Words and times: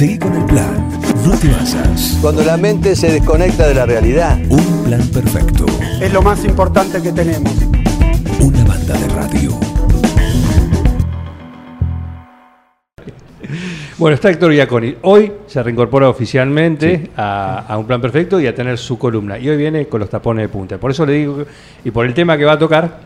Seguí 0.00 0.18
con 0.18 0.34
el 0.34 0.46
plan. 0.46 0.88
No 1.26 1.36
te 1.36 1.48
basas. 1.48 2.16
Cuando 2.22 2.42
la 2.42 2.56
mente 2.56 2.96
se 2.96 3.12
desconecta 3.12 3.68
de 3.68 3.74
la 3.74 3.84
realidad. 3.84 4.38
Un 4.48 4.84
plan 4.84 5.06
perfecto. 5.08 5.66
Es 6.00 6.10
lo 6.10 6.22
más 6.22 6.42
importante 6.46 7.02
que 7.02 7.12
tenemos. 7.12 7.52
Una 8.40 8.64
banda 8.64 8.94
de 8.94 9.08
radio. 9.08 9.50
Bueno, 13.98 14.14
está 14.14 14.30
Héctor 14.30 14.54
Giaconi. 14.54 14.96
Hoy 15.02 15.32
se 15.46 15.62
reincorpora 15.62 16.08
oficialmente 16.08 17.10
a, 17.14 17.66
a 17.68 17.76
Un 17.76 17.86
Plan 17.86 18.00
Perfecto 18.00 18.40
y 18.40 18.46
a 18.46 18.54
tener 18.54 18.78
su 18.78 18.98
columna. 18.98 19.38
Y 19.38 19.50
hoy 19.50 19.58
viene 19.58 19.86
con 19.86 20.00
los 20.00 20.08
tapones 20.08 20.44
de 20.44 20.48
punta. 20.48 20.78
Por 20.78 20.92
eso 20.92 21.04
le 21.04 21.12
digo, 21.12 21.44
y 21.84 21.90
por 21.90 22.06
el 22.06 22.14
tema 22.14 22.38
que 22.38 22.46
va 22.46 22.52
a 22.52 22.58
tocar, 22.58 23.00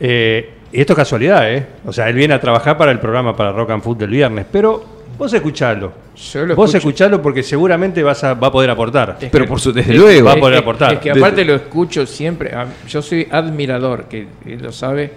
eh, 0.00 0.50
y 0.72 0.80
esto 0.80 0.94
es 0.94 0.96
casualidad, 0.96 1.48
¿eh? 1.54 1.64
O 1.86 1.92
sea, 1.92 2.08
él 2.08 2.16
viene 2.16 2.34
a 2.34 2.40
trabajar 2.40 2.76
para 2.76 2.90
el 2.90 2.98
programa 2.98 3.36
para 3.36 3.52
Rock 3.52 3.70
and 3.70 3.84
Food 3.84 3.98
del 3.98 4.10
viernes, 4.10 4.46
pero 4.50 4.97
vos 5.18 5.32
escuchalo. 5.32 5.92
Yo 6.32 6.46
lo 6.46 6.54
vos 6.56 6.70
escucho. 6.74 6.88
escuchalo 6.88 7.20
porque 7.22 7.42
seguramente 7.42 8.02
vas 8.02 8.22
a, 8.24 8.34
va 8.34 8.48
a 8.48 8.52
poder 8.52 8.70
aportar. 8.70 9.18
Es 9.20 9.30
Pero 9.30 9.44
que- 9.44 9.48
por 9.48 9.60
su, 9.60 9.72
desde 9.72 9.92
es- 9.92 9.98
luego. 9.98 10.26
va 10.26 10.32
a 10.32 10.36
poder 10.36 10.58
aportar. 10.58 10.94
Es 10.94 10.98
que 11.00 11.10
aparte 11.10 11.44
lo 11.44 11.54
escucho 11.54 12.06
siempre. 12.06 12.54
a- 12.54 12.66
Yo 12.88 13.02
soy 13.02 13.26
admirador, 13.30 14.04
que 14.04 14.26
él 14.46 14.62
lo 14.62 14.72
sabe, 14.72 15.12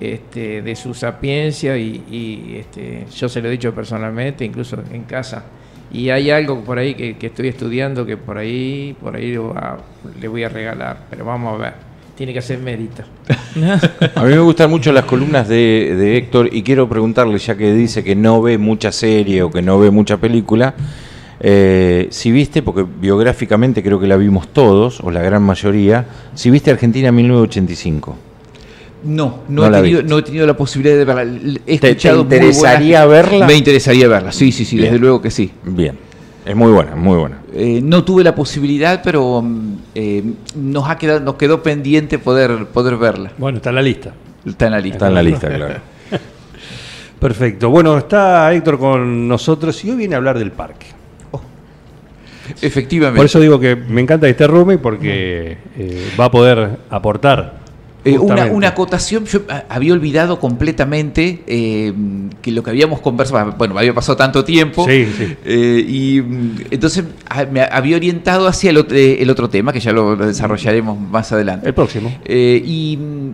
este, 0.00 0.60
de 0.62 0.76
su 0.76 0.92
sapiencia 0.94 1.76
y, 1.76 2.02
y, 2.10 2.56
este, 2.58 3.06
yo 3.16 3.28
se 3.28 3.40
lo 3.40 3.48
he 3.48 3.52
dicho 3.52 3.74
personalmente, 3.74 4.44
incluso 4.44 4.76
en 4.92 5.04
casa. 5.04 5.44
Y 5.92 6.10
hay 6.10 6.30
algo 6.30 6.60
por 6.64 6.78
ahí 6.78 6.94
que, 6.94 7.16
que 7.16 7.28
estoy 7.28 7.48
estudiando 7.48 8.04
que 8.04 8.16
por 8.16 8.36
ahí, 8.38 8.96
por 9.00 9.14
ahí 9.14 9.32
lo 9.32 9.54
va- 9.54 9.78
le 10.20 10.26
voy 10.28 10.42
a 10.42 10.48
regalar, 10.48 10.98
pero 11.08 11.24
vamos 11.24 11.54
a 11.54 11.62
ver. 11.62 11.72
Tiene 12.16 12.32
que 12.32 12.38
hacer 12.38 12.58
mérito. 12.60 13.02
A 14.14 14.22
mí 14.24 14.30
me 14.30 14.38
gustan 14.38 14.70
mucho 14.70 14.92
las 14.92 15.04
columnas 15.04 15.48
de, 15.48 15.94
de 15.98 16.16
Héctor 16.16 16.48
y 16.52 16.62
quiero 16.62 16.88
preguntarle, 16.88 17.38
ya 17.38 17.56
que 17.56 17.74
dice 17.74 18.04
que 18.04 18.14
no 18.14 18.40
ve 18.40 18.56
mucha 18.56 18.92
serie 18.92 19.42
o 19.42 19.50
que 19.50 19.62
no 19.62 19.80
ve 19.80 19.90
mucha 19.90 20.16
película, 20.18 20.74
eh, 21.40 22.06
si 22.10 22.30
viste, 22.30 22.62
porque 22.62 22.84
biográficamente 23.00 23.82
creo 23.82 23.98
que 23.98 24.06
la 24.06 24.16
vimos 24.16 24.46
todos, 24.52 25.00
o 25.00 25.10
la 25.10 25.22
gran 25.22 25.42
mayoría, 25.42 26.06
si 26.34 26.50
viste 26.50 26.70
Argentina 26.70 27.10
1985. 27.10 28.16
No, 29.04 29.40
no, 29.48 29.68
No 29.68 29.76
he 29.76 29.80
tenido, 29.82 30.02
no 30.02 30.18
he 30.18 30.22
tenido 30.22 30.46
la 30.46 30.56
posibilidad 30.56 30.96
de 30.96 31.04
verla. 31.04 31.58
He 31.66 31.78
¿Te- 31.78 31.90
interesaría 31.90 33.04
buenas- 33.04 33.28
verla? 33.30 33.46
Me 33.46 33.54
interesaría 33.54 34.08
verla, 34.08 34.30
sí, 34.32 34.50
sí, 34.52 34.64
sí, 34.64 34.76
Bien. 34.76 34.86
desde 34.86 34.98
luego 35.00 35.20
que 35.20 35.30
sí. 35.30 35.50
Bien, 35.64 35.98
es 36.44 36.54
muy 36.54 36.72
buena, 36.72 36.94
muy 36.94 37.16
buena. 37.16 37.38
Eh, 37.54 37.80
no 37.82 38.04
tuve 38.04 38.22
la 38.22 38.34
posibilidad, 38.34 39.00
pero 39.02 39.40
mm, 39.42 39.76
eh, 39.94 40.22
nos, 40.56 40.88
ha 40.88 40.98
quedado, 40.98 41.20
nos 41.20 41.36
quedó 41.36 41.62
pendiente 41.62 42.18
poder, 42.18 42.66
poder 42.66 42.96
verla. 42.96 43.32
Bueno, 43.38 43.56
está 43.58 43.70
en 43.70 43.76
la 43.76 43.82
lista. 43.82 44.12
Está 44.44 44.66
en 44.66 44.72
la 44.72 44.80
lista. 44.80 44.96
Está 44.96 45.08
en 45.08 45.14
la 45.14 45.22
lista, 45.22 45.48
claro. 45.48 45.74
Perfecto. 47.18 47.70
Bueno, 47.70 47.96
está 47.96 48.52
Héctor 48.52 48.78
con 48.78 49.26
nosotros 49.26 49.82
y 49.84 49.90
hoy 49.90 49.96
viene 49.96 50.14
a 50.14 50.18
hablar 50.18 50.38
del 50.38 50.52
parque. 50.52 50.86
Efectivamente. 52.60 53.16
Por 53.16 53.26
eso 53.26 53.40
digo 53.40 53.58
que 53.58 53.74
me 53.74 54.02
encanta 54.02 54.26
que 54.26 54.32
esté 54.32 54.46
Rumi 54.46 54.76
porque 54.76 55.56
eh, 55.78 56.10
va 56.18 56.26
a 56.26 56.30
poder 56.30 56.78
aportar. 56.90 57.63
Eh, 58.04 58.18
una, 58.18 58.46
una 58.46 58.68
acotación, 58.68 59.24
yo 59.24 59.40
ah, 59.48 59.64
había 59.68 59.92
olvidado 59.94 60.38
completamente 60.38 61.42
eh, 61.46 61.92
que 62.42 62.50
lo 62.50 62.62
que 62.62 62.70
habíamos 62.70 63.00
conversado, 63.00 63.52
bueno, 63.56 63.78
había 63.78 63.94
pasado 63.94 64.16
tanto 64.16 64.44
tiempo, 64.44 64.86
Sí, 64.86 65.06
sí. 65.16 65.36
eh, 65.44 65.84
y 65.88 66.20
mm, 66.20 66.56
entonces 66.70 67.04
ah, 67.30 67.46
me 67.50 67.62
había 67.62 67.96
orientado 67.96 68.46
hacia 68.46 68.70
el, 68.70 68.86
el 68.92 69.30
otro 69.30 69.48
tema, 69.48 69.72
que 69.72 69.80
ya 69.80 69.92
lo, 69.92 70.16
desarrollaremos 70.16 71.00
más 71.00 71.32
adelante. 71.32 71.66
El 71.66 71.74
próximo. 71.74 72.12
Y 72.28 72.98
mm, 73.00 73.30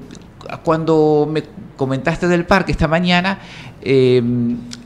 cuando 0.62 1.28
me 1.30 1.42
comentaste 1.76 2.28
del 2.28 2.44
parque 2.44 2.72
esta 2.72 2.86
mañana, 2.88 3.38
eh, 3.82 4.22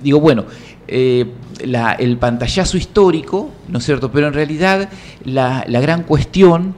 digo, 0.02 0.20
bueno, 0.20 0.44
eh, 0.88 1.26
la- 1.64 1.92
el 1.92 2.16
pantallazo 2.18 2.76
histórico, 2.76 3.50
¿no 3.68 3.78
es 3.78 3.84
cierto? 3.84 4.10
Pero 4.12 4.28
en 4.28 4.34
realidad 4.34 4.88
la, 5.24 5.64
la 5.68 5.80
gran 5.80 6.02
cuestión 6.04 6.74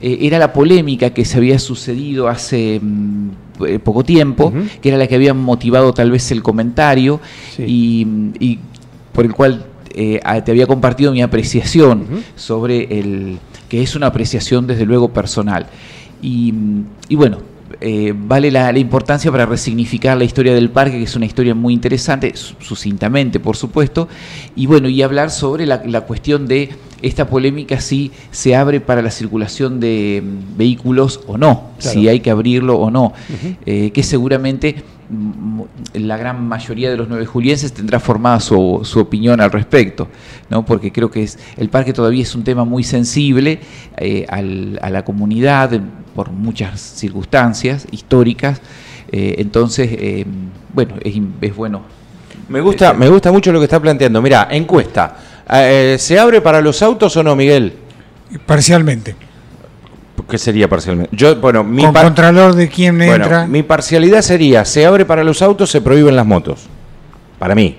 eh, 0.00 0.18
era 0.22 0.38
la 0.38 0.52
polémica 0.52 1.10
que 1.10 1.24
se 1.24 1.38
había 1.38 1.58
sucedido 1.58 2.28
hace 2.28 2.80
mm, 2.82 3.28
eh, 3.66 3.78
poco 3.78 4.04
tiempo, 4.04 4.52
que 4.80 4.88
era 4.88 4.98
la 4.98 5.06
que 5.06 5.14
había 5.14 5.34
motivado 5.34 5.92
tal 5.94 6.10
vez 6.10 6.30
el 6.30 6.42
comentario 6.42 7.20
Sí. 7.56 7.64
y, 7.66 8.06
y 8.38 8.58
por 9.12 9.24
el 9.24 9.32
cual 9.32 9.64
eh, 9.94 10.20
te 10.44 10.50
había 10.50 10.66
compartido 10.66 11.12
mi 11.12 11.22
apreciación 11.22 12.06
sobre 12.36 12.98
el 12.98 13.38
que 13.68 13.82
es 13.82 13.96
una 13.96 14.06
apreciación 14.08 14.66
desde 14.66 14.84
luego 14.84 15.08
personal. 15.08 15.66
Y, 16.22 16.52
y 17.08 17.16
bueno, 17.16 17.38
eh, 17.80 18.12
vale 18.16 18.50
la, 18.50 18.72
la 18.72 18.78
importancia 18.78 19.30
para 19.30 19.46
resignificar 19.46 20.16
la 20.16 20.24
historia 20.24 20.54
del 20.54 20.70
parque, 20.70 20.98
que 20.98 21.04
es 21.04 21.16
una 21.16 21.26
historia 21.26 21.54
muy 21.54 21.74
interesante, 21.74 22.34
su- 22.36 22.54
sucintamente 22.60 23.40
por 23.40 23.56
supuesto, 23.56 24.08
y 24.54 24.66
bueno, 24.66 24.88
y 24.88 25.02
hablar 25.02 25.30
sobre 25.30 25.66
la, 25.66 25.82
la 25.86 26.02
cuestión 26.02 26.46
de 26.46 26.70
esta 27.02 27.26
polémica 27.28 27.78
si 27.80 28.10
se 28.30 28.56
abre 28.56 28.80
para 28.80 29.02
la 29.02 29.10
circulación 29.10 29.80
de 29.80 30.22
mm, 30.24 30.56
vehículos 30.56 31.20
o 31.26 31.36
no, 31.38 31.70
Claro. 31.78 32.00
si 32.00 32.08
hay 32.08 32.20
que 32.20 32.30
abrirlo 32.30 32.78
o 32.78 32.90
no, 32.90 33.12
eh, 33.66 33.90
que 33.92 34.02
seguramente 34.02 34.76
la 35.94 36.16
gran 36.16 36.46
mayoría 36.48 36.90
de 36.90 36.96
los 36.96 37.08
nueve 37.08 37.26
julienses 37.26 37.72
tendrá 37.72 38.00
formada 38.00 38.40
su, 38.40 38.80
su 38.82 38.98
opinión 39.00 39.40
al 39.40 39.52
respecto, 39.52 40.08
¿no? 40.50 40.64
porque 40.64 40.90
creo 40.92 41.10
que 41.10 41.22
es, 41.22 41.38
el 41.56 41.68
parque 41.68 41.92
todavía 41.92 42.22
es 42.22 42.34
un 42.34 42.42
tema 42.44 42.64
muy 42.64 42.82
sensible 42.82 43.60
eh, 43.96 44.26
al- 44.28 44.78
a 44.82 44.90
la 44.90 45.04
comunidad 45.04 45.70
por 46.14 46.30
muchas 46.30 46.80
circunstancias 46.80 47.86
históricas, 47.90 48.60
eh, 49.12 49.36
entonces, 49.38 49.88
eh, 49.92 50.24
bueno, 50.74 50.94
es, 51.02 51.14
es 51.40 51.54
bueno. 51.54 51.82
Me 52.48 52.60
gusta, 52.60 52.92
me 52.92 53.08
gusta 53.08 53.30
mucho 53.32 53.52
lo 53.52 53.58
que 53.60 53.64
está 53.64 53.80
planteando. 53.80 54.20
Mira, 54.22 54.48
encuesta. 54.50 55.16
Eh, 55.52 55.96
¿Se 55.98 56.18
abre 56.18 56.40
para 56.40 56.60
los 56.60 56.80
autos 56.82 57.16
o 57.16 57.22
no, 57.22 57.34
Miguel? 57.36 57.72
Parcialmente. 58.46 59.14
¿Qué 60.28 60.38
sería 60.38 60.68
parcialmente? 60.68 61.14
Yo, 61.16 61.36
bueno, 61.36 61.62
mi 61.62 61.84
Con 61.84 61.92
par- 61.92 62.04
contralor 62.04 62.54
de 62.54 62.68
quién 62.68 62.96
Bueno, 62.98 63.14
entra. 63.24 63.46
mi 63.46 63.62
parcialidad 63.62 64.22
sería, 64.22 64.64
se 64.64 64.84
abre 64.84 65.04
para 65.04 65.22
los 65.22 65.40
autos, 65.42 65.70
se 65.70 65.80
prohíben 65.80 66.16
las 66.16 66.26
motos. 66.26 66.66
Para 67.38 67.54
mí. 67.54 67.76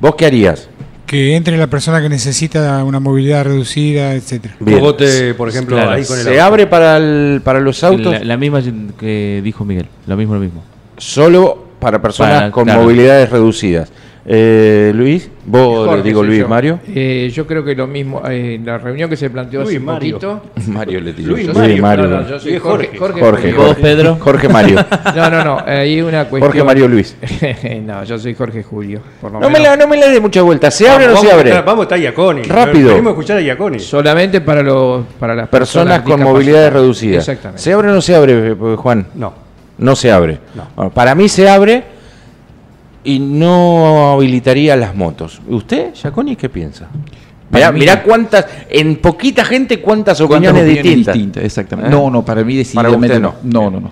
¿Vos 0.00 0.14
qué 0.16 0.26
harías? 0.26 0.68
Que 1.06 1.34
entre 1.34 1.56
la 1.56 1.66
persona 1.66 2.00
que 2.00 2.08
necesita 2.08 2.84
una 2.84 3.00
movilidad 3.00 3.44
reducida, 3.44 4.12
etcétera. 4.14 4.54
Bien. 4.60 4.78
Cogote, 4.78 5.34
por 5.34 5.48
ejemplo, 5.48 5.74
Claro, 5.76 5.90
ahí 5.92 6.04
con 6.04 6.18
el 6.18 6.24
¿Se 6.24 6.30
auto. 6.38 6.42
abre 6.44 6.66
para, 6.66 6.98
el- 6.98 7.40
para 7.42 7.58
los 7.60 7.82
autos 7.82 8.12
La, 8.12 8.24
la 8.24 8.36
misma 8.36 8.62
que 8.98 9.40
dijo 9.42 9.64
Miguel, 9.64 9.86
lo 10.06 10.16
mismo, 10.16 10.34
lo 10.34 10.40
mismo. 10.40 10.62
solo 10.98 11.64
para 11.80 12.00
personas 12.02 12.34
Para- 12.40 12.50
con 12.52 12.64
claro. 12.64 12.82
movilidades 12.82 13.30
reducidas? 13.30 13.90
Eh, 14.30 14.92
Luis, 14.94 15.30
vos 15.46 15.84
le 15.84 15.90
Jorge 15.92 16.02
digo 16.02 16.22
Luis 16.22 16.40
yo. 16.40 16.48
Mario. 16.48 16.80
Eh, 16.86 17.30
yo 17.32 17.46
creo 17.46 17.64
que 17.64 17.74
lo 17.74 17.86
mismo, 17.86 18.20
eh, 18.28 18.56
en 18.56 18.66
la 18.66 18.76
reunión 18.76 19.08
que 19.08 19.16
se 19.16 19.30
planteó 19.30 19.62
Luis 19.62 19.76
hace 19.76 19.80
Mario. 19.86 20.18
poquito. 20.18 20.42
Mario 20.70 21.00
le 21.00 21.12
digo. 21.14 21.30
Luis 21.30 21.46
Luis 21.46 21.56
Mario. 21.56 21.82
Mario. 21.82 22.06
No, 22.08 22.20
no, 22.20 22.28
yo 22.28 22.38
soy 22.38 22.58
Jorge. 22.58 22.90
Jorge. 22.98 22.98
Jorge, 22.98 23.20
Jorge, 23.22 23.46
Mario. 23.52 23.62
Jorge. 23.64 23.80
Pedro? 23.82 24.16
Jorge 24.20 24.48
Mario. 24.50 24.84
No, 25.16 25.30
no, 25.30 25.44
no, 25.44 25.62
hay 25.66 26.02
una 26.02 26.26
cuestión. 26.26 26.42
Jorge 26.42 26.62
Mario 26.62 26.88
Luis. 26.88 27.16
no, 27.86 28.04
yo 28.04 28.18
soy 28.18 28.34
Jorge 28.34 28.62
Julio. 28.62 29.00
Por 29.18 29.32
lo 29.32 29.40
No 29.40 29.48
me, 29.48 29.60
la, 29.60 29.76
no 29.78 29.88
me 29.88 29.96
la 29.96 30.08
dé 30.08 30.20
mucha 30.20 30.42
vuelta. 30.42 30.70
¿Se 30.70 30.86
abre 30.86 31.06
o 31.06 31.12
no 31.12 31.16
se 31.16 31.32
abre? 31.32 31.50
Vamos, 31.50 31.64
vamos, 31.64 31.82
está 31.84 31.96
Iaconi. 31.96 32.42
Rápido. 32.42 32.90
Queremos 32.90 33.12
escuchar 33.12 33.38
a 33.38 33.40
Iaconi. 33.40 33.78
Solamente 33.78 34.42
para, 34.42 34.62
los, 34.62 35.06
para 35.18 35.34
las 35.34 35.48
Personas 35.48 36.00
con 36.02 36.16
discapacitadas. 36.16 36.32
movilidades 36.34 36.72
reducidas. 36.74 37.26
Exactamente. 37.26 37.62
¿Se 37.62 37.72
abre 37.72 37.88
o 37.88 37.94
no 37.94 38.02
se 38.02 38.14
abre, 38.14 38.48
eh, 38.50 38.54
Juan? 38.76 39.06
No. 39.14 39.32
No 39.78 39.96
se 39.96 40.12
abre. 40.12 40.38
No. 40.54 40.68
Bueno, 40.76 40.90
para 40.90 41.14
mí 41.14 41.30
se 41.30 41.48
abre 41.48 41.96
y 43.08 43.18
no 43.20 44.12
habilitaría 44.12 44.76
las 44.76 44.94
motos. 44.94 45.40
¿Usted, 45.48 45.94
Giaconi, 45.94 46.36
qué 46.36 46.50
piensa? 46.50 46.88
Mirá, 47.50 47.72
mirá 47.72 48.02
cuántas, 48.02 48.44
en 48.68 48.96
poquita 48.96 49.46
gente, 49.46 49.80
cuántas 49.80 50.18
¿Cuántas 50.18 50.52
opiniones, 50.52 50.84
distintas. 50.84 51.42
exactamente. 51.42 51.90
¿Eh? 51.90 51.98
No, 51.98 52.10
no, 52.10 52.22
para 52.22 52.44
mí 52.44 52.62
Para 52.74 52.90
usted 52.90 53.00
decididamente 53.08 53.18
no. 53.18 53.34
No, 53.44 53.70
no, 53.70 53.80
no. 53.80 53.90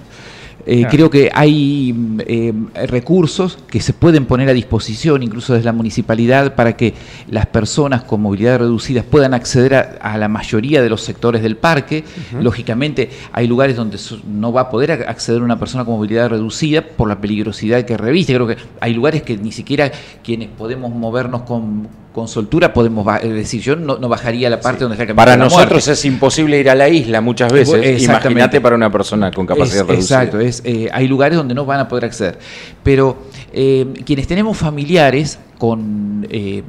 Eh, 0.66 0.80
Claro. 0.80 0.90
Creo 0.90 1.10
que 1.10 1.30
hay 1.32 1.92
mm, 1.92 2.20
eh, 2.26 2.52
recursos 2.88 3.56
que 3.68 3.80
se 3.80 3.92
pueden 3.92 4.26
poner 4.26 4.48
a 4.48 4.52
disposición, 4.52 5.22
incluso 5.22 5.54
desde 5.54 5.64
la 5.64 5.72
municipalidad, 5.72 6.54
para 6.56 6.76
que 6.76 6.94
las 7.30 7.46
personas 7.46 8.02
con 8.02 8.20
movilidad 8.20 8.58
reducida 8.58 9.02
puedan 9.04 9.32
acceder 9.32 9.74
a, 9.74 9.80
a 10.00 10.18
la 10.18 10.28
mayoría 10.28 10.82
de 10.82 10.90
los 10.90 11.02
sectores 11.02 11.42
del 11.42 11.56
parque. 11.56 12.04
Lógicamente, 12.40 13.10
hay 13.32 13.46
lugares 13.46 13.76
donde 13.76 13.96
no 14.28 14.52
va 14.52 14.62
a 14.62 14.70
poder 14.70 14.90
ac- 14.90 15.08
acceder 15.08 15.42
una 15.42 15.58
persona 15.58 15.84
con 15.84 15.94
movilidad 15.94 16.30
reducida 16.30 16.82
por 16.82 17.08
la 17.08 17.20
peligrosidad 17.20 17.84
que 17.84 17.96
reviste. 17.96 18.34
Creo 18.34 18.46
que 18.48 18.56
hay 18.80 18.92
lugares 18.92 19.22
que 19.22 19.36
ni 19.36 19.52
siquiera 19.52 19.92
quienes 20.24 20.48
podemos 20.48 20.92
movernos 20.92 21.42
con, 21.42 21.88
con 22.16 22.28
soltura 22.28 22.72
podemos 22.72 23.06
es 23.22 23.30
decir, 23.30 23.60
yo 23.60 23.76
no, 23.76 23.98
no 23.98 24.08
bajaría 24.08 24.48
la 24.48 24.58
parte 24.58 24.80
donde 24.84 24.94
está 24.94 25.02
el 25.02 25.08
camino 25.08 25.20
Para 25.20 25.32
de 25.32 25.36
la 25.36 25.44
nosotros 25.44 25.70
muerte. 25.86 25.92
es 25.92 26.04
imposible 26.06 26.58
ir 26.58 26.70
a 26.70 26.74
la 26.74 26.88
isla 26.88 27.20
muchas 27.20 27.52
veces. 27.52 28.02
Imagínate 28.02 28.58
para 28.62 28.74
una 28.74 28.90
persona 28.90 29.30
con 29.30 29.44
capacidad 29.44 29.82
Es- 29.82 29.86
reducida. 29.86 30.22
Exacto, 30.22 30.40
es, 30.40 30.62
eh, 30.64 30.88
hay 30.90 31.06
lugares 31.08 31.36
donde 31.36 31.54
no 31.54 31.66
van 31.66 31.78
a 31.80 31.88
poder 31.88 32.06
acceder. 32.06 32.38
Pero 32.82 33.18
eh, 33.52 33.86
quienes 34.06 34.26
tenemos 34.26 34.56
familiares 34.56 35.38
con, 35.58 36.26
eh, 36.30 36.62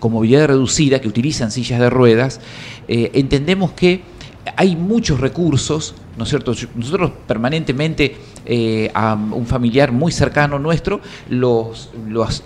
con 0.00 0.10
movilidad 0.12 0.46
reducida, 0.46 1.00
que 1.02 1.08
utilizan 1.08 1.50
sillas 1.50 1.80
de 1.80 1.90
ruedas, 1.90 2.40
eh, 2.88 3.10
entendemos 3.12 3.72
que 3.72 4.00
hay 4.56 4.74
muchos 4.74 5.20
recursos 5.20 5.94
¿no 6.16 6.24
es 6.24 6.30
cierto? 6.30 6.52
Nosotros 6.74 7.12
permanentemente 7.28 8.16
eh, 8.50 8.90
a 8.94 9.12
un 9.12 9.44
familiar 9.44 9.92
muy 9.92 10.10
cercano 10.10 10.58
nuestro 10.58 11.02
los, 11.28 11.90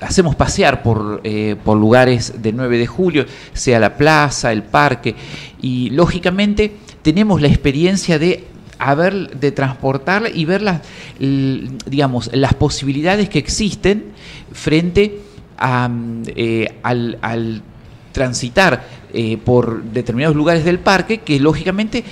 hacemos 0.00 0.34
pasear 0.34 0.82
por, 0.82 1.20
eh, 1.22 1.54
por 1.64 1.78
lugares 1.78 2.42
de 2.42 2.52
9 2.52 2.76
de 2.76 2.86
julio, 2.88 3.24
sea 3.52 3.78
la 3.78 3.96
plaza, 3.96 4.50
el 4.50 4.64
parque, 4.64 5.14
y 5.60 5.90
lógicamente 5.90 6.72
tenemos 7.02 7.40
la 7.40 7.46
experiencia 7.46 8.18
de 8.18 8.48
haber 8.80 9.38
de 9.38 9.52
transportarla 9.52 10.28
y 10.28 10.44
ver 10.44 10.62
las, 10.62 10.80
digamos, 11.20 12.30
las 12.32 12.54
posibilidades 12.54 13.28
que 13.28 13.38
existen 13.38 14.06
frente 14.50 15.20
a, 15.56 15.86
mm, 15.86 16.22
eh, 16.34 16.78
al, 16.82 17.18
al 17.22 17.62
transitar 18.10 19.02
por 19.44 19.82
determinados 19.84 20.34
lugares 20.34 20.64
del 20.64 20.78
parque 20.78 21.18
que 21.18 21.38
lógicamente 21.38 22.02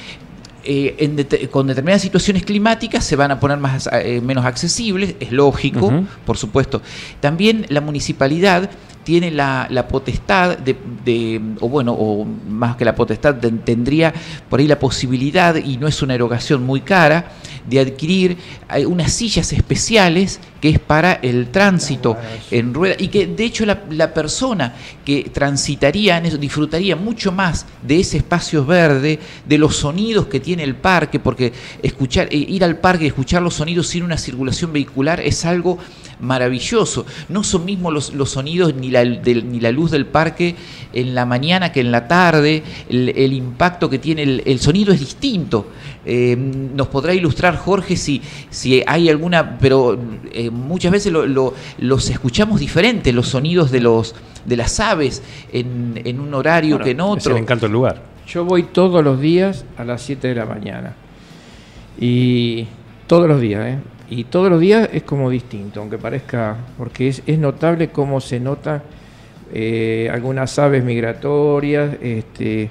eh, 0.65 0.95
en 0.99 1.49
con 1.49 1.67
determinadas 1.67 2.03
situaciones 2.03 2.45
climáticas 2.45 3.05
se 3.05 3.17
van 3.17 3.31
a 3.31 3.41
poner 3.41 3.59
más, 3.59 3.89
eh, 3.93 4.21
menos 4.23 4.45
accesibles, 4.45 5.15
es 5.21 5.33
lógico, 5.33 5.91
por 6.27 6.37
supuesto. 6.37 6.83
También 7.21 7.67
la 7.69 7.81
municipalidad 7.81 8.71
tiene 9.05 9.31
la, 9.31 9.67
la 9.71 9.89
potestad 9.89 10.59
de, 10.59 10.77
de- 11.05 11.41
o 11.61 11.69
bueno, 11.69 11.93
o 11.99 12.25
más 12.25 12.77
que 12.77 12.85
la 12.85 12.95
potestad, 12.95 13.35
de- 13.35 13.51
tendría 13.51 14.13
por 14.49 14.61
ahí 14.61 14.67
la 14.69 14.79
posibilidad, 14.79 15.57
y 15.57 15.79
no 15.79 15.89
es 15.89 16.03
una 16.03 16.15
erogación 16.15 16.65
muy 16.65 16.83
cara, 16.83 17.33
de 17.67 17.81
adquirir 17.81 18.37
unas 18.87 19.13
sillas 19.13 19.53
especiales 19.53 20.41
que 20.61 20.69
es 20.69 20.79
para 20.79 21.15
el 21.15 21.49
tránsito 21.49 22.17
en 22.51 22.75
rueda 22.75 22.95
y 22.99 23.09
que 23.09 23.27
de 23.27 23.45
hecho 23.45 23.65
la, 23.65 23.85
la 23.91 24.13
persona 24.13 24.75
que 25.05 25.31
transitaría 25.33 26.19
en 26.19 26.27
eso 26.27 26.37
disfrutaría 26.37 26.97
mucho 26.97 27.33
más 27.33 27.67
de 27.83 28.01
ese 28.01 28.19
espacio 28.19 28.65
verde, 28.65 29.19
de 29.47 29.59
los 29.59 29.77
sonidos 29.77 30.27
que 30.27 30.41
tiene 30.41 30.63
el 30.63 30.77
parque, 30.77 31.19
porque 31.19 31.53
escuchar, 31.83 32.29
eh, 32.31 32.37
ir 32.37 32.65
al 32.65 32.79
parque 32.79 33.05
y 33.05 33.09
escuchar 33.09 33.43
los 33.43 33.55
sonidos 33.55 33.89
sin 33.89 34.03
una 34.03 34.17
circulación 34.17 34.73
vehicular 34.73 35.21
es 35.21 35.45
algo 35.45 35.79
maravilloso. 36.21 37.07
No 37.29 37.43
son 37.43 37.65
mismos 37.65 37.93
los, 37.93 38.15
los 38.15 38.31
sonidos 38.31 38.75
ni 38.75 38.91
la, 38.91 39.05
ni 39.05 39.61
la 39.61 39.73
luz 39.73 39.91
del 39.91 40.07
parque 40.07 40.55
en 40.93 41.15
la 41.15 41.25
mañana 41.27 41.73
que 41.73 41.81
en 41.81 41.91
la 41.91 42.07
tarde, 42.07 42.63
el, 42.89 43.09
el 43.11 43.33
impacto 43.33 43.89
que 43.89 43.99
tiene 43.99 44.23
el, 44.23 44.43
el 44.45 44.61
sonido 44.61 44.93
es 44.93 45.01
distinto. 45.01 45.69
Eh, 46.13 46.35
nos 46.37 46.89
podrá 46.89 47.15
ilustrar 47.15 47.57
Jorge 47.57 47.95
si, 47.97 48.21
si 48.51 48.83
hay 48.85 49.09
alguna, 49.09 49.59
pero 49.61 49.97
eh, 50.33 50.51
muchas 50.51 50.91
veces 50.91 51.13
lo- 51.13 51.25
lo- 51.25 51.55
los 51.79 52.11
escuchamos 52.11 52.59
diferentes, 52.59 53.15
los 53.15 53.29
sonidos 53.29 53.71
de, 53.71 53.81
los, 53.81 54.17
de 54.45 54.57
las 54.57 54.81
aves 54.81 55.23
en, 55.53 56.01
en 56.05 56.19
un 56.19 56.35
horario 56.35 56.79
Bueno, 56.79 56.85
que 56.85 56.91
en 56.91 56.99
Es 57.01 57.05
otro. 57.07 57.37
el 57.37 57.43
encanto 57.43 57.67
del 57.67 57.73
lugar. 57.75 58.03
Yo 58.27 58.45
voy 58.45 58.65
todos 58.65 59.05
los 59.05 59.21
días 59.21 59.65
a 59.79 59.85
las 59.85 60.03
7 60.03 60.27
de 60.29 60.35
la 60.35 60.47
mañana. 60.47 60.97
Y 61.99 62.67
todos 63.07 63.29
los 63.29 63.41
días, 63.41 63.65
¿eh? 63.67 63.79
Y 64.09 64.25
todos 64.25 64.51
los 64.51 64.61
días 64.61 64.89
es 64.93 65.05
como 65.05 65.31
distinto, 65.31 65.79
aunque 65.81 65.97
parezca, 65.99 66.57
porque 66.77 67.09
es, 67.09 67.23
es 67.27 67.39
notable 67.39 67.91
cómo 67.91 68.21
se 68.21 68.41
nota 68.41 68.83
eh, 69.53 70.09
algunas 70.13 70.59
aves 70.59 70.83
migratorias, 70.83 71.95
este, 72.03 72.63
eh, 72.63 72.71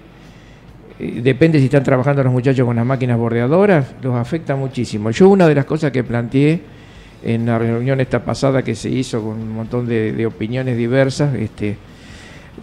depende 0.99 1.59
si 1.59 1.65
están 1.65 1.83
trabajando 1.83 2.23
los 2.23 2.33
muchachos 2.33 2.65
con 2.65 2.75
las 2.75 2.85
máquinas 2.85 3.17
bordeadoras, 3.17 3.93
los 4.01 4.15
afecta 4.15 4.55
muchísimo. 4.55 5.11
Yo 5.11 5.29
una 5.29 5.47
de 5.47 5.55
las 5.55 5.65
cosas 5.65 5.91
que 5.91 6.03
planteé 6.03 6.59
en 7.23 7.45
la 7.45 7.57
reunión 7.57 7.99
esta 7.99 8.23
pasada 8.23 8.61
que 8.63 8.75
se 8.75 8.89
hizo 8.89 9.21
con 9.21 9.33
un 9.33 9.51
montón 9.53 9.87
de, 9.87 10.25
opiniones 10.25 10.77
diversas, 10.77 11.33
este, 11.35 11.77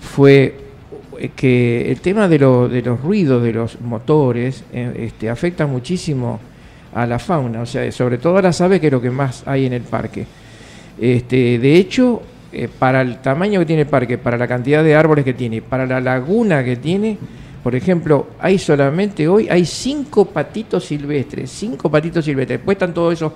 fue 0.01 0.55
eh, 1.19 1.31
que 1.35 1.91
el 1.91 2.01
tema 2.01 2.29
de, 2.29 2.39
lo- 2.39 2.69
de 2.69 2.83
los 2.83 3.01
ruidos 3.01 3.43
de 3.43 3.53
los 3.53 3.81
motores 3.81 4.65
eh, 4.73 4.93
este, 4.99 5.29
afecta 5.31 5.67
muchísimo 5.67 6.39
a 6.95 7.07
la 7.07 7.19
fauna, 7.19 7.61
o 7.61 7.67
sea, 7.67 7.91
sobre 7.93 8.19
todo 8.19 8.39
a 8.39 8.43
las 8.43 8.61
aves, 8.61 8.81
que 8.81 8.87
es 8.87 8.93
lo 8.93 9.01
que 9.03 9.11
más 9.11 9.43
hay 9.47 9.67
en 9.67 9.75
el 9.75 9.83
parque. 9.83 10.27
Este, 10.99 11.59
de 11.59 11.77
hecho, 11.77 12.23
eh, 12.53 12.69
para 12.79 13.03
el 13.03 13.19
tamaño 13.21 13.61
que 13.61 13.67
tiene 13.67 13.83
el 13.83 13.89
parque, 13.89 14.17
para 14.17 14.39
la 14.39 14.49
cantidad 14.49 14.83
de 14.83 14.95
árboles 14.95 15.25
que 15.25 15.35
tiene, 15.35 15.61
para 15.61 15.85
la 15.87 16.01
laguna 16.01 16.65
que 16.65 16.77
tiene, 16.77 17.19
por 17.67 17.75
ejemplo, 17.75 18.29
hay 18.39 18.61
solamente 18.61 19.27
hoy, 19.27 19.49
hay 19.49 19.65
cinco 19.65 20.27
patitos 20.27 20.85
silvestres, 20.85 21.51
cinco 21.51 21.91
patitos 21.91 22.25
silvestres. 22.25 22.61
Después 22.61 22.77
están 22.77 22.95
todos 22.95 23.15
esos, 23.15 23.33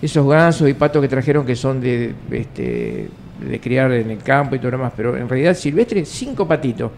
esos 0.00 0.26
gansos 0.26 0.66
y 0.70 0.72
patos 0.72 1.02
que 1.02 1.08
trajeron 1.08 1.44
que 1.44 1.54
son 1.54 1.78
de, 1.82 2.14
este, 2.30 3.06
de 3.38 3.60
criar 3.60 3.92
en 3.92 4.12
el 4.12 4.16
campo 4.22 4.54
y 4.54 4.60
todo 4.60 4.70
lo 4.70 4.78
demás, 4.78 4.94
pero 4.96 5.14
en 5.14 5.28
realidad 5.28 5.52
silvestres, 5.52 6.08
cinco 6.08 6.48
patitos. 6.48 6.90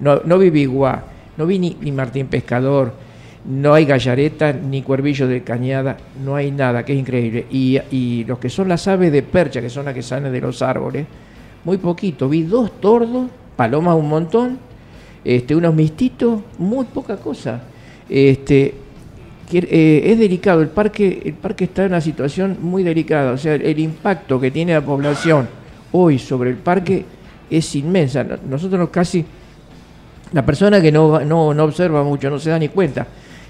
No, 0.00 0.22
no 0.24 0.36
vi 0.36 0.50
biguá, 0.50 1.04
no 1.36 1.46
vi 1.46 1.60
ni, 1.60 1.76
ni 1.80 1.92
martín 1.92 2.26
pescador, 2.26 2.92
no 3.44 3.72
hay 3.72 3.84
gallareta 3.84 4.52
ni 4.52 4.82
cuervillo 4.82 5.28
de 5.28 5.44
cañada, 5.44 5.98
no 6.24 6.34
hay 6.34 6.50
nada, 6.50 6.84
que 6.84 6.94
es 6.94 6.98
increíble. 6.98 7.46
Y, 7.48 7.78
y 7.92 8.24
los 8.24 8.40
que 8.40 8.50
son 8.50 8.68
las 8.68 8.88
aves 8.88 9.12
de 9.12 9.22
percha, 9.22 9.60
que 9.60 9.70
son 9.70 9.84
las 9.84 9.94
que 9.94 10.02
salen 10.02 10.32
de 10.32 10.40
los 10.40 10.62
árboles, 10.62 11.06
muy 11.62 11.76
poquito. 11.76 12.28
Vi 12.28 12.42
dos 12.42 12.80
tordos, 12.80 13.28
palomas 13.54 13.94
un 13.94 14.08
montón, 14.08 14.73
este, 15.24 15.54
unos 15.56 15.74
mistitos, 15.74 16.40
muy 16.58 16.84
poca 16.86 17.16
cosa. 17.16 17.62
Este, 18.08 18.74
eh, 19.52 20.02
es 20.06 20.18
delicado, 20.18 20.60
el 20.62 20.68
parque, 20.68 21.22
el 21.24 21.34
parque 21.34 21.64
está 21.64 21.82
en 21.84 21.88
una 21.92 22.00
situación 22.00 22.58
muy 22.60 22.82
delicada, 22.82 23.32
o 23.32 23.38
sea, 23.38 23.54
el 23.54 23.78
impacto 23.78 24.40
que 24.40 24.50
tiene 24.50 24.72
la 24.74 24.80
población 24.80 25.48
hoy 25.92 26.18
sobre 26.18 26.50
el 26.50 26.56
parque 26.56 27.04
es 27.50 27.74
inmensa. 27.76 28.24
No- 28.24 28.36
Nosotros 28.50 28.78
no- 28.80 28.90
casi, 28.90 29.24
la 30.32 30.44
persona 30.44 30.80
que 30.80 30.90
no, 30.90 31.20
no, 31.20 31.54
no 31.54 31.64
observa 31.64 32.02
mucho, 32.02 32.28
no 32.30 32.38
se 32.38 32.50
da 32.50 32.58
ni 32.58 32.68
cuenta. 32.68 33.06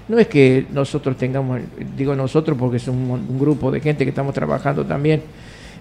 No 0.07 0.19
es 0.19 0.27
que 0.27 0.67
nosotros 0.71 1.17
tengamos, 1.17 1.59
digo 1.97 2.15
nosotros 2.15 2.55
porque 2.59 2.77
es 2.77 2.87
un, 2.87 3.09
un 3.27 3.39
grupo 3.39 3.71
de 3.71 3.79
gente 3.79 4.03
que 4.03 4.09
estamos 4.09 4.35
trabajando 4.35 4.85
también 4.85 5.23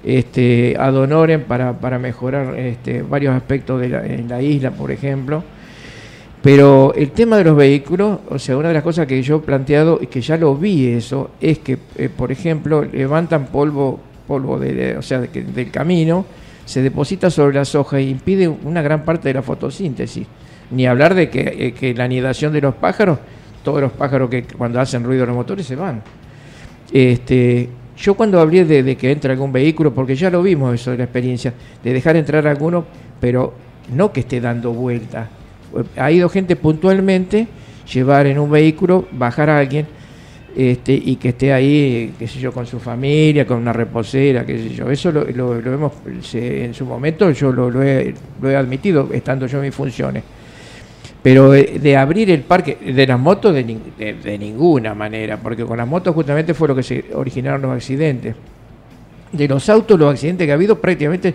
este, 0.02 0.74
ad 0.78 0.94
para, 1.46 1.72
para 1.78 1.98
mejorar 1.98 2.58
este, 2.58 3.02
varios 3.02 3.34
aspectos 3.34 3.80
de 3.80 3.86
en 3.86 4.28
la 4.28 4.40
isla, 4.40 4.70
por 4.70 4.90
ejemplo. 4.90 5.44
Pero 6.44 6.92
el 6.94 7.12
tema 7.12 7.38
de 7.38 7.44
los 7.44 7.56
vehículos, 7.56 8.18
o 8.28 8.38
sea, 8.38 8.58
una 8.58 8.68
de 8.68 8.74
las 8.74 8.82
cosas 8.82 9.06
que 9.06 9.22
yo 9.22 9.36
he 9.36 9.38
planteado 9.38 9.98
y 9.98 10.08
que 10.08 10.20
ya 10.20 10.36
lo 10.36 10.54
vi 10.54 10.88
eso, 10.88 11.30
es 11.40 11.60
que, 11.60 11.78
eh, 11.96 12.10
por 12.14 12.30
ejemplo, 12.30 12.84
levantan 12.84 13.46
polvo, 13.46 13.98
polvo 14.28 14.58
de, 14.58 14.98
o 14.98 15.00
sea, 15.00 15.20
de 15.20 15.28
del 15.28 15.70
camino, 15.70 16.26
se 16.66 16.82
deposita 16.82 17.30
sobre 17.30 17.54
las 17.54 17.74
hojas 17.74 18.00
e 18.00 18.02
impide 18.02 18.46
una 18.46 18.82
gran 18.82 19.06
parte 19.06 19.28
de 19.28 19.34
la 19.34 19.42
fotosíntesis. 19.42 20.26
Ni 20.70 20.86
hablar 20.86 21.14
de 21.14 21.30
que, 21.30 21.74
eh, 21.80 21.94
la 21.96 22.04
anidación 22.04 22.52
de 22.52 22.60
los 22.60 22.74
pájaros, 22.74 23.20
todos 23.62 23.80
los 23.80 23.92
pájaros 23.92 24.28
que 24.28 24.42
cuando 24.42 24.78
hacen 24.80 25.02
ruido 25.02 25.24
los 25.24 25.34
motores 25.34 25.64
se 25.64 25.76
van. 25.76 26.02
Este, 26.92 27.70
yo 27.96 28.12
cuando 28.16 28.38
hablé 28.38 28.66
de, 28.66 28.96
que 28.96 29.10
entre 29.10 29.32
algún 29.32 29.50
vehículo, 29.50 29.94
porque 29.94 30.14
ya 30.14 30.28
lo 30.28 30.42
vimos 30.42 30.74
eso 30.74 30.90
de 30.90 30.98
la 30.98 31.04
experiencia, 31.04 31.54
de 31.82 31.90
dejar 31.90 32.16
entrar 32.16 32.46
alguno, 32.46 32.84
pero 33.18 33.54
no 33.94 34.12
que 34.12 34.20
esté 34.20 34.42
dando 34.42 34.74
vuelta. 34.74 35.30
Ha 35.96 36.10
ido 36.10 36.28
gente 36.28 36.56
puntualmente, 36.56 37.46
llevar 37.92 38.26
en 38.26 38.38
un 38.38 38.50
vehículo, 38.50 39.06
bajar 39.12 39.50
a 39.50 39.58
alguien 39.58 39.86
este, 40.56 40.92
y 40.94 41.16
que 41.16 41.30
esté 41.30 41.52
ahí, 41.52 42.12
qué 42.18 42.28
sé 42.28 42.38
yo, 42.38 42.52
con 42.52 42.66
su 42.66 42.78
familia, 42.78 43.44
con 43.46 43.58
una 43.58 43.72
reposera, 43.72 44.46
qué 44.46 44.56
sé 44.58 44.68
yo. 44.70 44.90
Eso 44.90 45.10
lo, 45.10 45.24
lo- 45.24 45.58
hemos, 45.58 45.92
en 46.34 46.72
su 46.74 46.84
momento 46.86 47.30
yo 47.32 47.52
lo, 47.52 47.82
he, 47.82 48.14
lo 48.40 48.50
he 48.50 48.56
admitido, 48.56 49.08
estando 49.12 49.46
yo 49.46 49.58
en 49.58 49.64
mis 49.64 49.74
funciones. 49.74 50.22
Pero 51.22 51.50
de, 51.50 51.78
de 51.82 51.96
abrir 51.96 52.30
el 52.30 52.42
parque 52.42 52.76
de 52.94 53.06
las 53.06 53.18
motos 53.18 53.54
de, 53.54 53.64
de- 53.64 54.12
de 54.14 54.38
ninguna 54.38 54.94
manera, 54.94 55.38
porque 55.38 55.64
con 55.64 55.76
las 55.78 55.88
motos 55.88 56.14
justamente 56.14 56.54
fue 56.54 56.68
lo 56.68 56.76
que 56.76 56.82
se 56.82 57.04
originaron 57.14 57.62
los 57.62 57.72
accidentes. 57.72 58.34
De 59.32 59.48
los 59.48 59.68
autos, 59.68 59.98
los 59.98 60.12
accidentes 60.12 60.46
que 60.46 60.52
ha 60.52 60.54
habido 60.54 60.78
prácticamente 60.78 61.34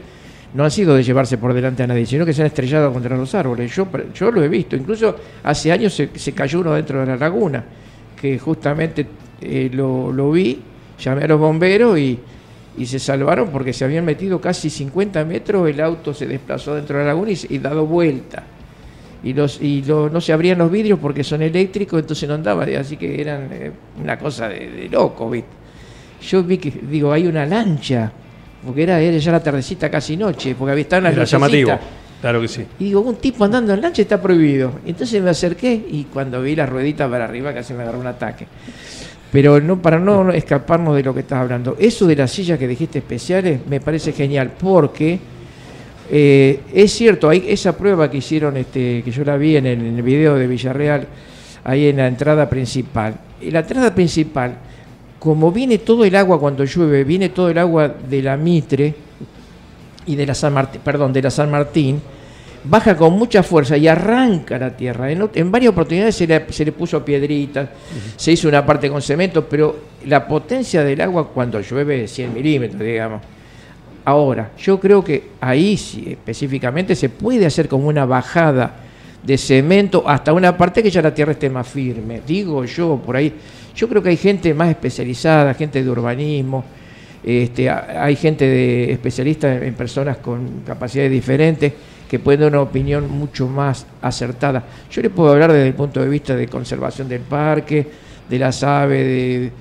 no 0.54 0.64
han 0.64 0.72
sido 0.72 0.96
de 0.96 1.04
llevarse 1.04 1.38
por 1.38 1.54
delante 1.54 1.84
a 1.84 1.88
nadie, 1.88 2.06
sino 2.06 2.26
que 2.26 2.34
se 2.34 2.42
han 2.42 2.48
estrellado 2.48 2.92
contra 2.92 3.16
los 3.16 3.34
árboles. 3.36 3.76
Yo, 3.76 3.88
yo 4.14 4.32
lo 4.32 4.44
he 4.44 4.48
visto, 4.48 4.76
incluso 4.76 5.16
hace 5.44 5.72
años 5.72 5.94
se, 5.94 6.10
se 6.16 6.32
cayó 6.34 6.60
uno 6.62 6.74
dentro 6.74 7.00
de 7.00 7.06
la 7.06 7.18
laguna, 7.18 7.64
que 8.20 8.38
justamente 8.40 9.06
eh, 9.42 9.70
lo, 9.74 10.12
lo 10.12 10.32
vi, 10.32 10.60
llamé 11.00 11.24
a 11.24 11.28
los 11.28 11.40
bomberos 11.40 11.98
y, 12.00 12.20
y 12.78 12.86
se 12.86 13.00
salvaron 13.00 13.50
porque 13.50 13.74
se 13.74 13.86
habían 13.86 14.06
metido 14.06 14.42
casi 14.42 14.70
50 14.70 15.24
metros, 15.26 15.70
el 15.70 15.80
auto 15.82 16.14
se 16.14 16.26
desplazó 16.26 16.76
dentro 16.76 16.98
de 16.98 17.04
la 17.04 17.10
laguna 17.10 17.32
y, 17.32 17.40
y 17.50 17.60
dado 17.60 17.86
vuelta 17.86 18.44
y 19.22 19.34
los 19.34 19.62
y 19.62 19.82
lo- 19.84 20.10
no 20.10 20.22
se 20.22 20.32
abrían 20.32 20.58
los 20.60 20.72
vidrios 20.72 20.98
porque 20.98 21.24
son 21.26 21.42
eléctricos, 21.42 22.00
entonces 22.00 22.28
no 22.28 22.36
andaba, 22.36 22.64
así 22.80 22.96
que 22.98 23.20
eran 23.22 23.50
eh, 23.52 23.72
una 24.02 24.18
cosa 24.18 24.48
de, 24.48 24.70
de 24.72 24.90
loco, 24.90 25.30
¿viste? 25.30 25.50
Yo 26.22 26.44
vi 26.44 26.58
que, 26.58 26.72
digo, 26.72 27.12
hay 27.12 27.28
una 27.28 27.46
lancha, 27.46 28.12
porque 28.66 28.84
era, 28.84 29.00
era 29.00 29.18
ya 29.18 29.32
la 29.32 29.42
tardecita 29.42 29.90
casi 29.90 30.18
noche, 30.18 30.56
porque 30.58 30.72
había 30.72 30.82
estado 30.84 31.08
en 31.08 31.16
las 31.18 31.30
llamativo. 31.30 31.78
Claro 32.22 32.42
que 32.42 32.48
sí. 32.50 32.66
Y 32.80 32.86
digo, 32.86 33.00
un 33.02 33.16
tipo 33.16 33.46
andando 33.46 33.74
en 33.74 33.82
lancha 33.82 34.02
está 34.02 34.22
prohibido. 34.22 34.80
Entonces 34.86 35.22
me 35.22 35.30
acerqué 35.30 35.74
y 35.74 36.06
cuando 36.06 36.42
vi 36.42 36.56
la 36.56 36.66
ruedita 36.66 37.10
para 37.10 37.24
arriba 37.24 37.54
casi 37.54 37.74
me 37.74 37.84
agarró 37.84 38.00
un 38.00 38.08
ataque. 38.08 38.46
Pero 39.32 39.62
no 39.62 39.82
para 39.82 40.00
no 40.00 40.24
no 40.24 40.32
escaparnos 40.34 40.96
de 40.96 41.04
lo 41.04 41.14
que 41.14 41.22
estás 41.22 41.40
hablando. 41.40 41.78
Eso 41.80 42.06
de 42.08 42.16
las 42.16 42.32
sillas 42.32 42.60
que 42.60 42.68
dijiste 42.68 43.00
especiales 43.00 43.62
me 43.70 43.80
parece 43.80 44.12
genial 44.12 44.52
porque 44.60 45.20
eh, 46.12 46.62
es 46.74 46.92
cierto, 46.92 47.30
hay 47.30 47.46
esa 47.48 47.78
prueba 47.78 48.10
que 48.10 48.18
hicieron, 48.18 48.58
este, 48.58 49.04
que 49.04 49.12
yo 49.12 49.24
la 49.24 49.38
vi 49.38 49.58
en 49.58 49.68
el, 49.68 49.80
en 49.80 49.96
el 49.96 50.02
video 50.02 50.36
de 50.36 50.48
Villarreal, 50.48 51.08
ahí 51.64 51.88
en 51.88 51.98
la 51.98 52.08
entrada 52.08 52.50
principal. 52.50 53.16
Y 53.40 53.52
la 53.52 53.60
entrada 53.60 53.94
principal, 53.94 54.58
como 55.20 55.52
viene 55.52 55.80
todo 55.80 56.06
el 56.06 56.16
agua 56.16 56.40
cuando 56.40 56.64
llueve, 56.64 57.04
viene 57.04 57.30
todo 57.30 57.50
el 57.50 57.58
agua 57.58 57.88
de 57.88 58.22
la 58.22 58.38
Mitre 58.38 58.96
y 60.06 60.16
de 60.16 60.26
la 60.26 60.34
San 60.34 60.54
Martín, 60.54 60.82
perdón, 60.84 61.12
de 61.12 61.22
la 61.22 61.30
San 61.30 61.52
Martín, 61.52 62.02
baja 62.64 62.96
con 62.96 63.14
mucha 63.14 63.44
fuerza 63.44 63.78
y 63.78 63.88
arranca 63.88 64.58
la 64.58 64.76
tierra. 64.76 65.12
En, 65.12 65.52
varias 65.52 65.72
oportunidades 65.72 66.16
se 66.16 66.26
le, 66.26 66.52
se 66.52 66.66
le 66.66 66.72
puso 66.72 67.04
piedritas, 67.04 67.70
se 68.16 68.32
hizo 68.32 68.48
una 68.48 68.66
parte 68.66 68.90
con 68.90 69.02
cemento, 69.02 69.46
pero 69.48 69.76
la 70.06 70.26
potencia 70.26 70.84
del 70.84 71.02
agua 71.02 71.28
cuando 71.28 71.60
llueve 71.60 72.06
es 72.06 72.12
100 72.12 72.34
milímetros, 72.34 72.82
digamos. 72.82 73.22
Ahora, 74.06 74.52
yo 74.58 74.80
creo 74.80 75.04
que 75.04 75.32
ahí 75.42 75.76
sí, 75.76 76.06
específicamente 76.12 76.96
se 76.96 77.10
puede 77.10 77.46
hacer 77.46 77.68
como 77.68 77.88
una 77.88 78.06
bajada 78.06 78.74
de 79.22 79.38
cemento 79.38 80.04
hasta 80.08 80.34
una 80.34 80.58
parte 80.58 80.82
que 80.82 80.90
ya 80.90 81.02
la 81.02 81.14
tierra 81.14 81.34
esté 81.34 81.50
más 81.50 81.68
firme. 81.68 82.22
Digo 82.26 82.64
yo, 82.66 82.98
por 83.06 83.16
ahí. 83.16 83.34
Yo 83.80 83.88
creo 83.88 84.04
que 84.04 84.10
hay 84.10 84.18
gente 84.18 84.54
más 84.54 84.68
especializada, 84.70 85.54
gente 85.54 85.82
de 85.82 85.90
urbanismo, 85.90 86.66
este, 87.24 87.70
hay 87.70 88.18
gente 88.18 88.46
de 88.46 88.92
especialista 88.92 89.56
en 89.56 89.74
personas 89.74 90.18
con 90.18 90.64
capacidades 90.66 91.10
diferentes 91.10 91.72
que 92.10 92.20
pueden 92.20 92.42
dar 92.42 92.50
una 92.50 92.62
opinión 92.62 93.10
mucho 93.10 93.48
más 93.48 93.86
acertada. 94.02 94.66
Yo 94.92 95.02
le 95.02 95.10
puedo 95.10 95.32
hablar 95.32 95.54
desde 95.54 95.68
el 95.68 95.76
punto 95.76 96.02
de 96.02 96.10
vista 96.10 96.36
de 96.36 96.48
conservación 96.50 97.08
del 97.08 97.22
parque, 97.22 97.88
de 98.30 98.38
las 98.38 98.64
aves, 98.64 99.52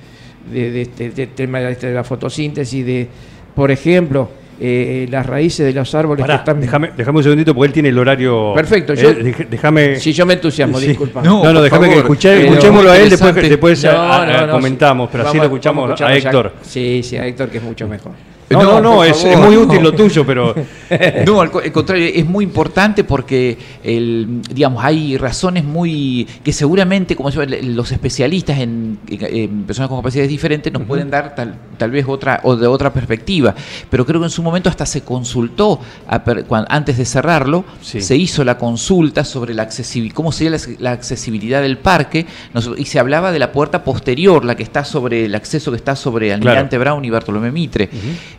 de, 0.53 0.71
de- 0.71 0.83
este- 0.83 1.29
tema 1.29 1.61
de 1.61 1.95
la 1.95 2.03
fotosíntesis, 2.03 2.85
de, 2.85 3.07
por 3.55 3.71
ejemplo, 3.71 4.31
eh, 4.61 5.07
las 5.11 5.25
raíces 5.27 5.67
de 5.67 5.73
los 5.73 5.95
árboles 5.95 6.21
Pará, 6.23 6.35
que 6.35 6.39
están... 6.41 6.61
déjame, 6.61 6.91
déjame 6.97 7.19
un 7.19 7.23
segundito 7.23 7.55
porque 7.55 7.67
él 7.69 7.73
tiene 7.73 7.89
el 7.91 7.99
horario. 7.99 8.53
Perfecto, 8.55 8.93
Eh, 8.95 8.97
yo- 8.97 9.45
déjame. 9.49 9.97
Si 10.01 10.13
yo 10.13 10.27
me 10.27 10.35
entusiasmo, 10.35 10.79
Sí. 10.81 10.89
disculpa. 10.89 11.23
No, 11.23 11.45
No, 11.45 11.53
no, 11.53 11.63
déjame 11.63 11.89
que 11.91 11.99
escuché- 11.99 12.35
Pero- 12.37 12.49
escuchémoslo 12.53 12.91
a 12.91 12.99
él, 12.99 13.11
después, 13.11 13.35
después 13.35 13.85
No, 13.85 13.91
a- 13.91 14.23
a- 14.23 14.27
no, 14.41 14.47
no, 14.49 14.53
comentamos, 14.55 15.09
pero 15.13 15.29
así 15.29 15.37
lo 15.39 15.45
escuchamos 15.45 15.91
a 15.93 15.95
ya. 15.95 16.15
Héctor. 16.17 16.53
Sí, 16.63 17.03
sí, 17.03 17.17
a 17.17 17.27
Héctor 17.27 17.49
que 17.51 17.59
es 17.59 17.63
mucho 17.65 17.87
mejor. 17.89 18.13
No, 18.51 18.63
no, 18.63 18.81
no, 18.81 19.05
es, 19.05 19.17
favor, 19.19 19.33
es 19.33 19.39
muy 19.47 19.55
no. 19.57 19.61
útil 19.63 19.83
lo 19.83 19.93
tuyo, 19.93 20.25
pero 20.27 20.55
No, 21.27 21.41
al, 21.43 21.51
co- 21.51 21.59
al 21.61 21.71
contrario, 21.73 22.09
es 22.15 22.25
muy 22.27 22.45
importante 22.45 23.05
porque 23.05 23.59
el, 23.83 24.41
digamos, 24.51 24.83
hay 24.83 25.17
razones 25.19 25.65
muy 25.65 26.27
que 26.43 26.53
seguramente, 26.53 27.15
como 27.15 27.29
yo, 27.31 27.43
los 27.45 27.93
especialistas 27.93 28.59
en, 28.61 28.99
en 29.09 29.65
personas 29.65 29.89
con 29.91 29.99
capacidades 29.99 30.31
diferentes 30.31 30.73
nos 30.73 30.83
pueden 30.85 31.11
dar 31.11 31.35
tal, 31.35 31.57
tal 31.77 31.91
vez 31.91 32.07
otra 32.09 32.41
o 32.43 32.57
de 32.57 32.67
otra 32.67 32.93
perspectiva. 32.93 33.55
Pero 33.91 34.07
creo 34.07 34.21
que 34.21 34.27
en 34.27 34.31
su 34.31 34.43
momento 34.43 34.71
hasta 34.71 34.87
se 34.87 35.03
consultó 35.03 35.79
a 36.07 36.23
antes 36.69 36.97
de 36.97 37.05
cerrarlo, 37.05 37.65
Sí. 37.83 38.01
se 38.01 38.17
hizo 38.17 38.45
la 38.45 38.57
consulta 38.59 39.25
sobre 39.25 39.53
la 39.55 39.63
accesibilidad, 39.65 40.15
cómo 40.15 40.33
sería 40.33 40.51
la, 40.53 40.59
la 40.79 40.93
accesibilidad 40.93 41.61
del 41.61 41.79
parque, 41.79 42.25
Nos- 42.55 42.71
y 42.79 42.85
se 42.87 42.99
hablaba 42.99 43.31
de 43.31 43.39
la 43.39 43.53
puerta 43.53 43.85
posterior, 43.85 44.45
la 44.45 44.55
que 44.57 44.63
está 44.63 44.85
sobre 44.85 45.27
el 45.27 45.35
acceso 45.35 45.71
que 45.71 45.77
está 45.77 45.95
sobre 45.97 46.33
Almirante 46.33 46.79
Brown 46.79 47.05
y 47.05 47.11
Bartolomé 47.11 47.51
Mitre. 47.53 47.89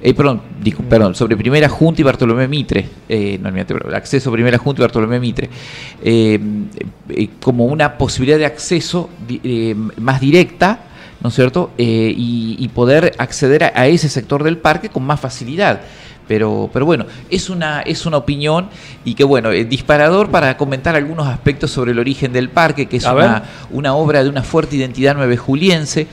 Eh, 0.02 0.14
perdón, 0.14 0.42
digo, 0.64 0.84
perdón, 0.90 1.14
sobre 1.14 1.36
Primera 1.36 1.68
Junta 1.68 2.02
y 2.02 2.04
Bartolomé 2.04 2.48
Mitre, 2.48 2.88
eh, 3.10 3.38
no 3.42 3.50
acceso 3.94 4.30
a 4.30 4.34
Primera 4.34 4.58
Junta 4.58 4.82
y 4.82 4.84
Bartolomé 4.84 5.20
Mitre, 5.20 5.50
eh, 6.02 6.40
eh, 7.10 7.30
como 7.42 7.66
una 7.66 7.98
posibilidad 7.98 8.38
de 8.38 8.46
acceso 8.46 9.10
eh, 9.44 9.76
más 9.98 10.22
directa, 10.22 10.80
¿no 11.22 11.28
es 11.28 11.36
cierto? 11.36 11.72
Y, 11.78 12.56
y 12.58 12.68
poder 12.70 13.12
acceder 13.18 13.66
a, 13.66 13.72
a 13.76 13.88
ese 13.88 14.08
sector 14.08 14.44
del 14.44 14.58
parque 14.58 14.88
con 14.88 15.04
más 15.04 15.20
facilidad. 15.20 15.82
Pero, 16.30 16.70
pero 16.72 16.86
bueno, 16.86 17.08
es 17.32 17.50
una, 17.50 17.82
es 17.82 18.06
una 18.06 18.18
opinión 18.18 18.70
y 19.04 19.16
que 19.16 19.24
bueno, 19.24 19.52
eh, 19.52 19.66
disparador 19.66 20.30
para 20.30 20.56
comentar 20.58 20.96
algunos 20.96 21.28
aspectos 21.28 21.72
sobre 21.72 21.92
el 21.92 21.98
origen 21.98 22.32
del 22.32 22.50
parque, 22.50 22.86
que 22.86 22.98
es 22.98 23.06
una, 23.06 23.44
una 23.72 23.96
obra 23.96 24.24
de 24.24 24.30
una 24.30 24.44
fuerte 24.44 24.76
identidad 24.76 25.16
nueve 25.18 25.38
juliense. 25.38 26.06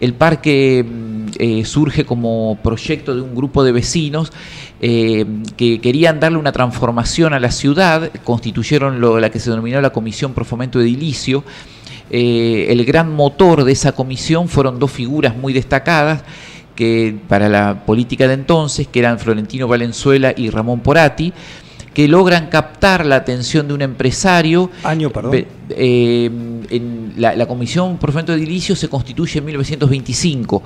El 0.00 0.14
parque 0.14 0.84
mm, 0.84 1.09
eh, 1.40 1.64
surge 1.64 2.04
como 2.04 2.58
proyecto 2.62 3.14
de 3.16 3.22
un 3.22 3.34
grupo 3.34 3.64
de 3.64 3.72
vecinos 3.72 4.32
eh, 4.80 5.24
que 5.56 5.80
querían 5.80 6.20
darle 6.20 6.38
una 6.38 6.52
transformación 6.52 7.32
a 7.32 7.40
la 7.40 7.50
ciudad, 7.50 8.10
constituyeron 8.24 9.00
lo- 9.00 9.18
la 9.18 9.30
que 9.30 9.40
se 9.40 9.50
denominó 9.50 9.80
la 9.80 9.90
Comisión 9.90 10.32
Pro 10.34 10.44
Fomento 10.44 10.80
Edilicio. 10.80 11.42
Eh, 12.10 12.66
el 12.70 12.84
gran 12.84 13.14
motor 13.14 13.64
de 13.64 13.72
esa 13.72 13.92
comisión 13.92 14.48
fueron 14.48 14.78
dos 14.78 14.90
figuras 14.90 15.36
muy 15.36 15.52
destacadas 15.52 16.22
que 16.74 17.14
para 17.28 17.48
la 17.48 17.84
política 17.86 18.26
de 18.26 18.34
entonces, 18.34 18.86
que 18.88 18.98
eran 19.00 19.18
Florentino 19.18 19.68
Valenzuela 19.68 20.32
y 20.36 20.50
Ramón 20.50 20.80
Porati, 20.80 21.32
que 21.94 22.08
logran 22.08 22.46
captar 22.48 23.04
la 23.04 23.16
atención 23.16 23.68
de 23.68 23.74
un 23.74 23.82
empresario. 23.82 24.70
Año, 24.84 25.10
perdón. 25.10 25.44
Eh, 25.70 26.30
en 26.70 27.14
la, 27.16 27.34
la 27.34 27.46
Comisión 27.46 27.96
por 27.98 28.12
Fomento 28.12 28.32
Edilicio 28.32 28.76
se 28.76 28.88
constituye 28.88 29.38
en 29.38 29.44
1925. 29.46 30.62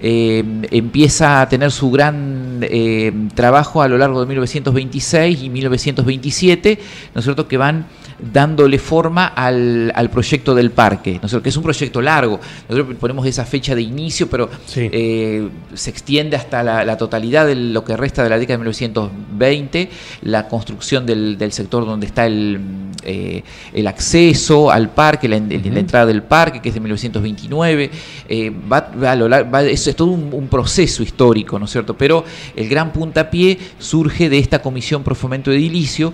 Eh, 0.00 0.44
empieza 0.70 1.40
a 1.40 1.48
tener 1.48 1.70
su 1.72 1.90
gran 1.90 2.60
eh, 2.62 3.12
trabajo 3.34 3.82
a 3.82 3.88
lo 3.88 3.98
largo 3.98 4.20
de 4.20 4.26
1926 4.26 5.42
y 5.42 5.50
1927, 5.50 6.78
¿no 7.14 7.18
es 7.18 7.24
cierto?, 7.24 7.48
que 7.48 7.56
van 7.56 7.86
dándole 8.20 8.78
forma 8.78 9.26
al, 9.28 9.92
al 9.94 10.10
proyecto 10.10 10.54
del 10.54 10.70
parque, 10.72 11.12
¿no 11.20 11.26
es 11.26 11.30
cierto?, 11.30 11.42
que 11.42 11.48
es 11.50 11.56
un 11.56 11.62
proyecto 11.62 12.00
largo. 12.02 12.40
Nosotros 12.68 12.96
ponemos 12.98 13.24
esa 13.26 13.44
fecha 13.44 13.74
de 13.74 13.82
inicio, 13.82 14.28
pero 14.28 14.48
Sí. 14.66 14.88
eh, 14.92 15.48
se 15.74 15.90
extiende 15.90 16.36
hasta 16.36 16.62
la, 16.62 16.84
la 16.84 16.96
totalidad 16.96 17.46
de 17.46 17.54
lo 17.54 17.84
que 17.84 17.96
resta 17.96 18.24
de 18.24 18.30
la 18.30 18.38
década 18.38 18.54
de 18.58 18.58
1920, 18.64 19.90
la 20.22 20.48
construcción 20.48 21.06
del, 21.06 21.38
del 21.38 21.52
sector 21.52 21.86
donde 21.86 22.06
está 22.06 22.26
el, 22.26 22.58
eh, 23.04 23.42
el 23.72 23.86
acceso 23.86 24.70
al 24.70 24.90
parque, 24.90 25.28
la, 25.28 25.36
en- 25.36 25.48
la 25.74 25.80
entrada 25.80 26.06
del 26.06 26.22
parque, 26.22 26.60
que 26.60 26.70
es 26.70 26.74
de 26.74 26.80
1929. 26.80 27.90
eh, 28.28 28.52
va, 28.70 28.90
va 29.02 29.12
a 29.12 29.16
lo 29.16 29.28
lar- 29.28 29.52
va- 29.52 29.62
es, 29.62 29.86
es 29.86 29.94
todo 29.96 30.08
un, 30.10 30.30
un 30.32 30.48
proceso 30.48 31.02
histórico, 31.02 31.58
¿no 31.58 31.66
es 31.66 31.70
cierto? 31.70 31.96
Pero 31.96 32.24
el 32.56 32.68
gran 32.68 32.92
puntapié 32.92 33.58
surge 33.78 34.28
de 34.28 34.38
esta 34.38 34.60
comisión 34.60 35.02
pro 35.02 35.14
fomento 35.14 35.52
edilicio 35.52 36.12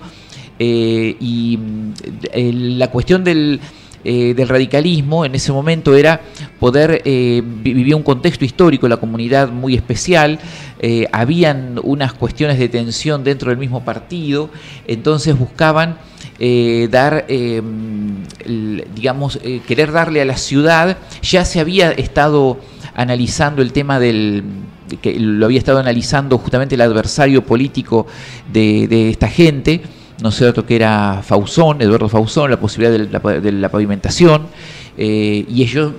eh, 0.59 1.15
y 1.19 1.59
el- 2.31 2.79
la 2.79 2.89
cuestión 2.89 3.23
del, 3.23 3.59
eh, 4.03 4.33
del 4.35 4.47
radicalismo 4.47 5.25
en 5.25 5.33
ese 5.35 5.51
momento 5.51 5.95
era 5.95 6.21
poder 6.59 7.01
eh, 7.05 7.41
vi- 7.43 7.73
vivía 7.73 7.95
un 7.95 8.03
contexto 8.03 8.45
histórico, 8.45 8.87
la 8.87 8.97
comunidad 8.97 9.49
muy 9.49 9.73
especial, 9.75 10.39
eh, 10.79 11.07
habían 11.11 11.79
unas 11.83 12.13
cuestiones 12.13 12.59
de 12.59 12.69
tensión 12.69 13.23
dentro 13.23 13.49
del 13.49 13.57
mismo 13.57 13.83
partido, 13.83 14.49
entonces 14.87 15.37
buscaban 15.37 15.97
eh, 16.37 16.87
dar, 16.91 17.25
eh, 17.29 17.61
el- 18.45 18.85
digamos, 18.93 19.39
eh, 19.43 19.61
querer 19.67 19.91
darle 19.91 20.21
a 20.21 20.25
la 20.25 20.37
ciudad, 20.37 20.97
ya 21.21 21.45
se 21.45 21.59
había 21.59 21.91
estado 21.91 22.59
analizando 22.93 23.61
el 23.61 23.71
tema 23.71 23.99
del 23.99 24.43
que 25.01 25.19
lo 25.19 25.45
había 25.45 25.57
estado 25.57 25.79
analizando 25.79 26.37
justamente 26.37 26.75
el 26.75 26.81
adversario 26.81 27.43
político 27.43 28.05
de 28.53 29.09
esta 29.09 29.27
gente, 29.27 29.81
¿no 30.21 30.29
es 30.29 30.35
cierto?, 30.35 30.65
que 30.65 30.75
era 30.75 31.21
Fausón, 31.23 31.81
Eduardo 31.81 32.09
Fausón, 32.09 32.51
la 32.51 32.59
posibilidad 32.59 32.97
de 33.41 33.51
la, 33.51 33.69
pavimentación, 33.69 34.47
eh, 34.97 35.45
y 35.49 35.61
ellos, 35.61 35.93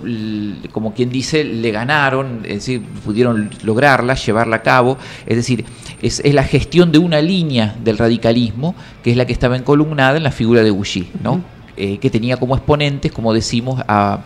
como 0.73 0.95
quien 0.95 1.11
dice, 1.11 1.45
le 1.45 1.71
ganaron, 1.71 2.41
es 2.45 2.55
decir, 2.55 2.83
pudieron 3.05 3.51
lograrla, 3.63 4.15
llevarla 4.15 4.57
a 4.57 4.63
cabo, 4.63 4.97
es 5.27 5.37
decir, 5.37 5.65
es, 6.01 6.21
es 6.25 6.35
la 6.35 6.45
gestión 6.45 6.93
de 6.93 6.99
una 6.99 7.21
línea 7.21 7.77
del 7.83 7.99
radicalismo, 7.99 8.75
que 9.03 9.11
es 9.11 9.17
la 9.17 9.27
que 9.27 9.33
estaba 9.33 9.57
encolumnada 9.57 10.17
en 10.17 10.23
la 10.23 10.31
figura 10.31 10.63
de 10.63 10.71
Gouchy, 10.71 11.09
¿no? 11.23 11.56
Eh, 11.77 11.99
que 11.99 12.11
tenía 12.11 12.37
como 12.39 12.57
exponentes, 12.57 13.13
como 13.13 13.35
decimos, 13.35 13.83
a, 13.87 14.21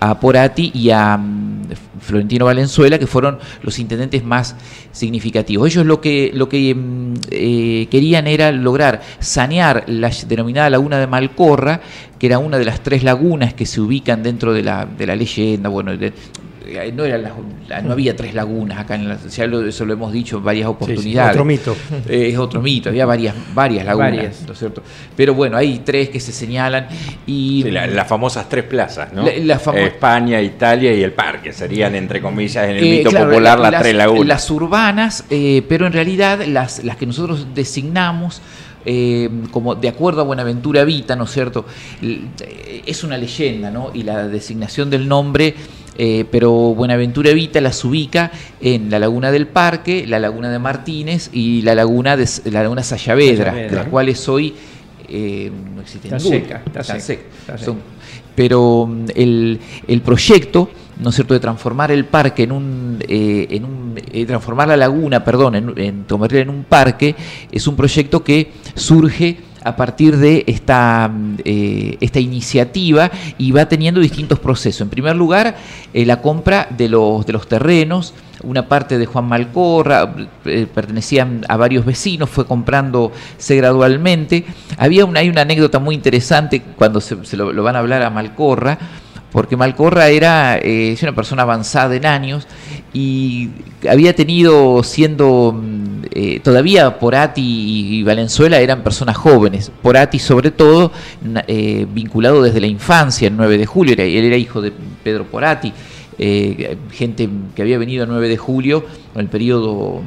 a 0.00 0.20
Porati 0.20 0.70
y 0.74 0.90
a 0.90 1.16
mm, 1.16 1.68
Florentino 2.00 2.44
Valenzuela, 2.44 2.98
que 2.98 3.06
fueron 3.06 3.38
los 3.62 3.78
intendentes 3.78 4.22
más 4.24 4.56
significativos. 4.92 5.68
Ellos 5.68 5.86
lo 5.86 6.00
que, 6.00 6.30
lo 6.34 6.48
que 6.48 6.74
mm, 6.74 7.14
eh, 7.30 7.86
querían 7.90 8.26
era 8.26 8.52
lograr 8.52 9.00
sanear 9.20 9.84
la 9.86 10.10
denominada 10.28 10.68
laguna 10.70 10.98
de 10.98 11.06
Malcorra, 11.06 11.80
que 12.18 12.26
era 12.26 12.38
una 12.38 12.58
de 12.58 12.64
las 12.66 12.82
tres 12.82 13.02
lagunas 13.04 13.54
que 13.54 13.64
se 13.64 13.80
ubican 13.80 14.22
dentro 14.22 14.52
de 14.52 14.62
la, 14.62 14.84
de 14.86 15.06
la 15.06 15.16
leyenda, 15.16 15.68
bueno, 15.68 15.96
de- 15.96 16.12
no, 16.94 17.04
era 17.04 17.18
la- 17.18 17.32
la- 17.68 17.82
no 17.82 17.92
había 17.92 18.14
tres 18.16 18.34
lagunas 18.34 18.78
acá, 18.78 18.94
en 18.94 19.08
la, 19.08 19.18
ya 19.28 19.46
lo- 19.46 19.66
eso 19.66 19.84
lo 19.84 19.92
hemos 19.92 20.12
dicho 20.12 20.38
en 20.38 20.44
varias 20.44 20.66
Sí, 20.68 20.74
sí, 20.78 20.84
oportunidades. 20.84 21.30
otro 21.32 21.44
mito. 21.44 21.76
Eh, 22.08 22.28
es 22.32 22.38
otro 22.38 22.60
mito, 22.62 22.88
había 22.88 23.06
varias, 23.06 23.34
varias 23.54 23.84
lagunas, 23.84 24.10
Varias. 24.12 24.42
¿no 24.46 24.52
es 24.52 24.58
cierto? 24.58 24.82
Pero 25.16 25.34
bueno, 25.34 25.56
hay 25.56 25.80
tres 25.84 26.08
que 26.10 26.20
se 26.20 26.32
señalan 26.32 26.88
y 27.26 27.62
Sí, 27.64 27.70
la- 27.70 27.86
las 27.86 28.06
famosas 28.08 28.48
tres 28.48 28.64
plazas, 28.64 29.12
¿no? 29.12 29.24
La- 29.24 29.36
la 29.36 29.60
famo- 29.60 29.78
España, 29.78 30.40
Italia 30.40 30.94
y 30.94 31.02
el 31.02 31.12
parque. 31.12 31.52
Serían, 31.52 31.94
entre 31.94 32.20
comillas, 32.20 32.64
en 32.68 32.76
el 32.76 32.84
Eh, 32.84 32.96
mito 32.98 33.10
claro, 33.10 33.26
popular, 33.30 33.58
la- 33.58 33.70
las, 33.70 33.82
tres 33.82 33.94
lagunas. 33.94 34.26
Las 34.26 34.50
urbanas, 34.50 35.24
eh, 35.30 35.62
pero 35.68 35.86
en 35.86 35.92
realidad 35.92 36.40
las, 36.46 36.82
las 36.84 36.96
que 36.96 37.06
nosotros 37.06 37.46
designamos 37.54 38.40
eh, 38.84 39.30
como 39.52 39.76
de 39.76 39.88
acuerdo 39.88 40.22
a 40.22 40.24
Buenaventura 40.24 40.82
Vita, 40.84 41.14
¿no 41.14 41.22
es 41.24 41.30
cierto? 41.30 41.64
Eh, 42.02 42.82
Es 42.84 43.04
una 43.04 43.16
leyenda, 43.16 43.70
¿no? 43.70 43.90
Y 43.94 44.02
la 44.02 44.26
designación 44.26 44.90
del 44.90 45.06
nombre, 45.06 45.54
eh, 45.98 46.24
pero 46.30 46.50
Buenaventura 46.74 47.32
Vita 47.32 47.60
las 47.60 47.84
ubica 47.84 48.30
en 48.60 48.90
la 48.90 48.98
laguna 48.98 49.30
del 49.30 49.46
Parque, 49.46 50.06
la 50.06 50.18
laguna 50.18 50.50
de 50.50 50.58
Martínez 50.58 51.30
y 51.32 51.62
la 51.62 51.74
laguna 51.74 52.16
de 52.16 52.26
la 52.50 52.62
laguna 52.62 52.82
Sayavedra, 52.82 53.50
Sayavedra. 53.52 53.70
de 53.70 53.76
las 53.76 53.88
cuales 53.88 54.28
hoy 54.28 54.54
eh, 55.08 55.50
no 55.74 55.82
existe 55.82 56.08
Está 56.08 56.18
seca, 56.18 56.62
está 56.64 56.80
Están 56.80 57.00
seca, 57.00 57.22
secas. 57.22 57.38
está 57.40 57.58
seca. 57.58 57.64
Son- 57.64 57.78
pero 58.34 58.86
mm, 58.86 59.04
el, 59.14 59.60
el 59.86 60.00
proyecto, 60.00 60.70
¿no 61.00 61.10
es 61.10 61.14
cierto?, 61.14 61.34
de 61.34 61.40
transformar 61.40 61.90
el 61.92 62.06
parque 62.06 62.44
en 62.44 62.52
un, 62.52 62.98
eh, 63.06 63.46
en 63.50 63.64
un 63.66 64.00
eh, 64.10 64.24
transformar 64.24 64.68
la 64.68 64.76
laguna, 64.78 65.22
perdón, 65.22 65.54
en, 65.56 65.72
en 65.78 66.04
convertirla 66.04 66.44
en 66.44 66.48
un 66.50 66.64
parque, 66.64 67.14
es 67.50 67.66
un 67.66 67.76
proyecto 67.76 68.24
que 68.24 68.50
surge 68.74 69.36
a 69.64 69.76
partir 69.76 70.16
de 70.16 70.44
esta, 70.46 71.10
eh, 71.44 71.96
esta 72.00 72.20
iniciativa 72.20 73.10
y 73.38 73.52
va 73.52 73.66
teniendo 73.66 74.00
distintos 74.00 74.38
procesos. 74.38 74.82
En 74.82 74.90
primer 74.90 75.16
lugar, 75.16 75.56
eh, 75.92 76.04
la 76.04 76.20
compra 76.20 76.66
de 76.70 76.88
los, 76.88 77.24
de 77.26 77.32
los 77.32 77.46
terrenos, 77.48 78.14
una 78.42 78.68
parte 78.68 78.98
de 78.98 79.06
Juan 79.06 79.26
Malcorra, 79.26 80.14
eh, 80.44 80.66
pertenecían 80.72 81.44
a 81.48 81.56
varios 81.56 81.84
vecinos, 81.84 82.28
fue 82.28 82.46
comprándose 82.46 83.56
gradualmente. 83.56 84.44
Había 84.78 85.04
una, 85.04 85.20
hay 85.20 85.28
una 85.28 85.42
anécdota 85.42 85.78
muy 85.78 85.94
interesante 85.94 86.62
cuando 86.76 87.00
se, 87.00 87.36
lo 87.36 87.62
van 87.62 87.76
a 87.76 87.80
hablar 87.80 88.02
a 88.02 88.10
Malcorra, 88.10 88.78
porque 89.32 89.56
Malcorra 89.56 90.08
era 90.08 90.58
eh, 90.58 90.92
es 90.92 91.02
una 91.02 91.14
persona 91.14 91.42
avanzada 91.42 91.96
en 91.96 92.06
años 92.06 92.46
y 92.92 93.48
había 93.88 94.14
tenido 94.14 94.82
siendo 94.82 95.52
mm, 95.52 96.02
eh, 96.12 96.40
todavía 96.40 96.98
Porati 96.98 97.42
y, 97.42 98.02
Valenzuela 98.02 98.60
eran 98.60 98.82
personas 98.82 99.16
jóvenes. 99.16 99.72
Porati 99.82 100.18
sobre 100.18 100.50
todo 100.50 100.92
eh, 101.46 101.86
vinculado 101.92 102.42
desde 102.42 102.60
la 102.60 102.66
infancia, 102.66 103.28
el 103.28 103.36
9 103.36 103.58
de 103.58 103.66
julio, 103.66 103.94
él 103.94 104.24
era 104.24 104.36
hijo 104.36 104.60
de 104.60 104.72
Pedro 105.02 105.24
Porati, 105.24 105.72
gente 106.92 107.28
que 107.56 107.62
había 107.62 107.78
venido 107.78 108.04
el 108.04 108.10
9 108.10 108.28
de 108.28 108.36
julio 108.36 108.84
en 109.14 109.20
el 109.22 109.28
periodo 109.28 110.02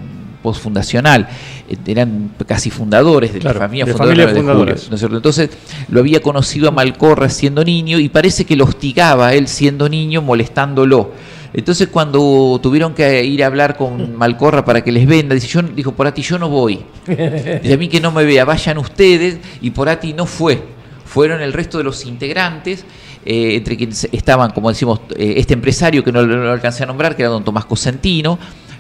postfundacional, 0.46 1.28
Eh, 1.68 1.78
eran 1.88 2.32
casi 2.46 2.70
fundadores 2.70 3.34
de 3.34 3.40
Claro, 3.40 3.60
la 3.60 3.66
familia 3.66 3.86
de 3.86 3.92
fundadora 3.92 4.16
9 4.16 4.34
de 4.34 4.40
julio, 4.40 4.54
fundadoras. 4.54 4.90
¿no 4.90 4.96
es 4.96 5.00
cierto? 5.00 5.18
Entonces 5.18 5.50
lo 5.90 6.00
había 6.00 6.22
conocido 6.22 6.68
a 6.70 6.72
Malcorra 6.72 7.28
siendo 7.30 7.64
niño 7.64 7.98
y 8.00 8.08
parece 8.10 8.46
que 8.46 8.56
lo 8.56 8.66
hostigaba 8.66 9.28
a 9.30 9.34
él 9.34 9.48
siendo 9.48 9.90
niño 9.90 10.22
molestándolo. 10.22 11.12
Entonces 11.54 11.88
cuando 11.88 12.60
tuvieron 12.62 12.94
que 12.94 13.24
ir 13.26 13.44
a 13.44 13.48
hablar 13.48 13.78
con 13.78 14.16
Malcorra 14.22 14.64
para 14.64 14.84
que 14.84 14.92
les 14.92 15.08
venda, 15.08 15.34
dice, 15.34 15.48
yo, 15.48 15.62
dijo 15.64 15.92
Porati, 15.94 16.22
yo 16.22 16.38
no 16.38 16.50
voy. 16.50 16.86
Dice, 17.08 17.74
a 17.74 17.78
mí 17.78 17.88
que 17.88 18.00
no 18.00 18.12
me 18.12 18.24
vea, 18.26 18.46
vayan 18.46 18.78
ustedes 18.78 19.40
y 19.62 19.72
Porati 19.72 20.14
no 20.14 20.26
fue. 20.28 20.62
Fueron 21.06 21.42
el 21.42 21.54
resto 21.54 21.78
de 21.78 21.86
los 21.86 22.06
integrantes, 22.06 22.84
eh, 23.26 23.56
entre 23.56 23.76
quienes 23.78 24.08
estaban, 24.12 24.52
como 24.52 24.70
decimos, 24.70 25.00
eh, 25.18 25.36
este 25.38 25.54
empresario 25.54 26.04
que 26.04 26.12
no 26.12 26.22
lo, 26.22 26.36
no 26.36 26.44
lo 26.44 26.52
alcancé 26.52 26.84
a 26.84 26.86
nombrar, 26.86 27.16
que 27.16 27.24
era 27.24 27.32
don 27.32 27.44
Tomás 27.44 27.66
Cosentino, 27.66 28.38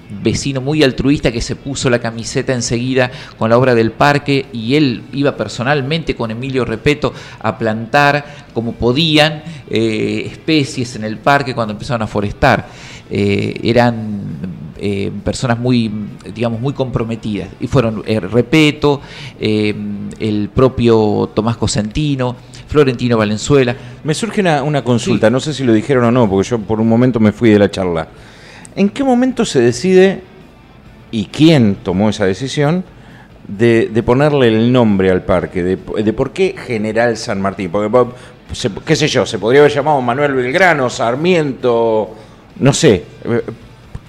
vecino 0.10 0.62
muy 0.62 0.84
altruista 0.84 1.32
que 1.32 1.42
se 1.42 1.56
puso 1.56 1.90
la 1.90 2.00
camiseta 2.00 2.54
enseguida 2.54 3.12
con 3.38 3.50
la 3.50 3.58
obra 3.58 3.76
del 3.76 3.92
parque 3.92 4.46
y 4.54 4.76
él 4.76 5.04
iba 5.14 5.36
personalmente 5.36 6.16
con 6.16 6.32
Emilio 6.32 6.66
Repeto 6.66 7.14
a 7.40 7.58
plantar 7.58 8.26
como 8.54 8.74
podían 8.74 9.44
eh, 9.70 10.24
especies 10.32 10.96
en 10.96 11.04
el 11.04 11.18
parque 11.18 11.56
cuando 11.56 11.74
empezaron 11.74 12.02
a 12.02 12.08
forestar. 12.08 12.68
Eh, 13.10 13.60
eran 13.64 14.66
eh, 14.78 15.10
personas 15.24 15.58
muy, 15.58 15.90
digamos, 16.34 16.60
muy 16.60 16.74
comprometidas. 16.74 17.50
Y 17.60 17.68
fueron 17.68 18.04
eh, 18.06 18.20
Repeto, 18.20 19.02
eh, 19.40 19.74
el 20.20 20.50
propio 20.54 21.30
Tomás 21.34 21.56
Cosentino, 21.56 22.36
Florentino 22.68 23.18
Valenzuela. 23.18 23.76
Me 24.04 24.14
surge 24.14 24.42
una, 24.42 24.64
una 24.64 24.84
consulta, 24.84 25.30
no 25.30 25.40
sé 25.40 25.54
si 25.54 25.64
lo 25.64 25.72
dijeron 25.72 26.04
o 26.06 26.12
no, 26.12 26.30
porque 26.30 26.50
yo 26.50 26.60
por 26.60 26.82
un 26.82 26.90
momento 26.90 27.20
me 27.20 27.32
fui 27.32 27.50
de 27.50 27.60
la 27.60 27.72
charla. 27.72 28.08
¿En 28.75 28.89
qué 28.89 29.03
momento 29.03 29.46
se 29.46 29.60
decide 29.62 30.22
y 31.12 31.25
quién 31.25 31.75
tomó 31.75 32.10
esa 32.10 32.25
decisión 32.25 32.84
de, 33.48 33.89
de 33.94 34.03
ponerle 34.03 34.48
el 34.50 34.72
nombre 34.72 35.12
al 35.12 35.24
parque? 35.24 35.63
De, 35.63 35.77
de 36.03 36.13
por 36.13 36.32
qué 36.32 36.55
General 36.58 37.15
San 37.17 37.41
Martín? 37.41 37.70
Porque, 37.72 37.89
se- 38.53 38.70
qué 38.86 38.96
sé 38.96 39.08
yo, 39.08 39.25
se 39.25 39.39
podría 39.39 39.62
haber 39.62 39.72
llamado 39.74 40.01
Manuel 40.01 40.34
Belgrano, 40.34 40.89
Sarmiento, 40.89 42.13
no 42.60 42.74
sé. 42.74 43.03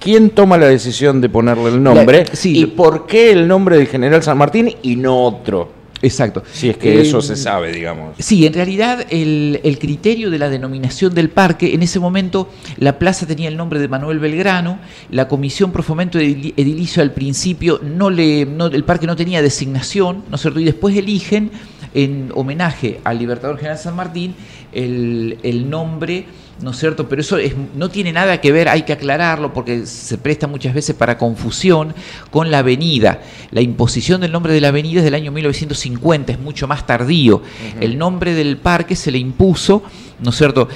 ¿Quién 0.00 0.30
toma 0.30 0.56
la 0.58 0.66
decisión 0.66 1.20
de 1.20 1.28
ponerle 1.28 1.68
el 1.70 1.82
nombre? 1.82 2.24
La- 2.28 2.34
sí, 2.36 2.58
¿Y 2.58 2.66
por 2.66 3.06
qué 3.06 3.30
el 3.32 3.46
nombre 3.48 3.76
del 3.76 3.86
General 3.86 4.22
San 4.22 4.38
Martín 4.38 4.72
y 4.82 4.96
no 4.96 5.22
otro? 5.24 5.70
Exacto. 6.02 6.42
Si 6.52 6.68
es 6.68 6.76
que 6.76 6.98
Eh, 6.98 7.00
eso 7.02 7.22
se 7.22 7.36
sabe, 7.36 7.72
digamos. 7.72 8.14
Sí, 8.18 8.46
en 8.46 8.52
realidad 8.52 9.06
el, 9.10 9.60
el 9.64 9.78
criterio 9.78 10.30
de 10.30 10.38
la 10.38 10.48
denominación 10.50 11.14
del 11.14 11.30
parque, 11.30 11.74
en 11.74 11.82
ese 11.82 11.98
momento 12.00 12.50
la 12.78 12.98
plaza 12.98 13.26
tenía 13.26 13.48
el 13.48 13.56
nombre 13.56 13.80
de 13.80 13.88
Manuel 13.88 14.18
Belgrano, 14.18 14.78
la 15.10 15.26
Comisión 15.26 15.72
Pro 15.72 15.82
Fomento 15.82 16.18
Edili- 16.18 16.52
Edilicio 16.56 17.02
al 17.02 17.12
principio, 17.12 17.80
no 17.82 18.10
le, 18.10 18.44
no- 18.46 18.66
el 18.66 18.84
parque 18.84 19.06
no 19.06 19.16
tenía 19.16 19.40
designación, 19.42 20.24
¿no 20.28 20.36
es 20.36 20.42
cierto? 20.42 20.60
Y 20.60 20.64
después 20.64 20.96
eligen, 20.96 21.50
en 21.94 22.30
homenaje 22.34 23.00
al 23.04 23.18
Libertador 23.18 23.56
General 23.56 23.78
San 23.78 23.96
Martín, 23.96 24.34
el, 24.72 25.38
el 25.42 25.70
nombre, 25.70 26.26
¿no 26.62 26.70
es 26.70 26.78
cierto? 26.78 27.08
Pero 27.08 27.20
eso 27.20 27.36
es- 27.36 27.54
no 27.76 27.88
tiene 27.90 28.12
nada 28.12 28.40
que 28.40 28.50
ver, 28.52 28.68
hay 28.68 28.82
que 28.82 28.92
aclararlo 28.92 29.52
porque 29.52 29.84
se 29.86 30.16
presta 30.18 30.46
muchas 30.46 30.72
veces 30.74 30.94
para 30.96 31.18
confusión 31.18 31.94
con 32.30 32.50
la 32.50 32.58
avenida. 32.60 33.20
La 33.50 33.60
imposición 33.60 34.20
del 34.20 34.32
nombre 34.32 34.52
de 34.52 34.60
la 34.60 34.68
avenida 34.68 35.00
es 35.00 35.04
del 35.04 35.14
año 35.14 35.32
1950, 35.32 36.32
es 36.32 36.40
mucho 36.40 36.66
más 36.66 36.86
tardío. 36.86 37.42
El 37.80 37.98
nombre 37.98 38.34
del 38.34 38.56
parque 38.56 38.96
se 38.96 39.10
le 39.10 39.18
impuso, 39.18 39.82
¿no 40.20 40.30
es 40.30 40.36
cierto? 40.36 40.68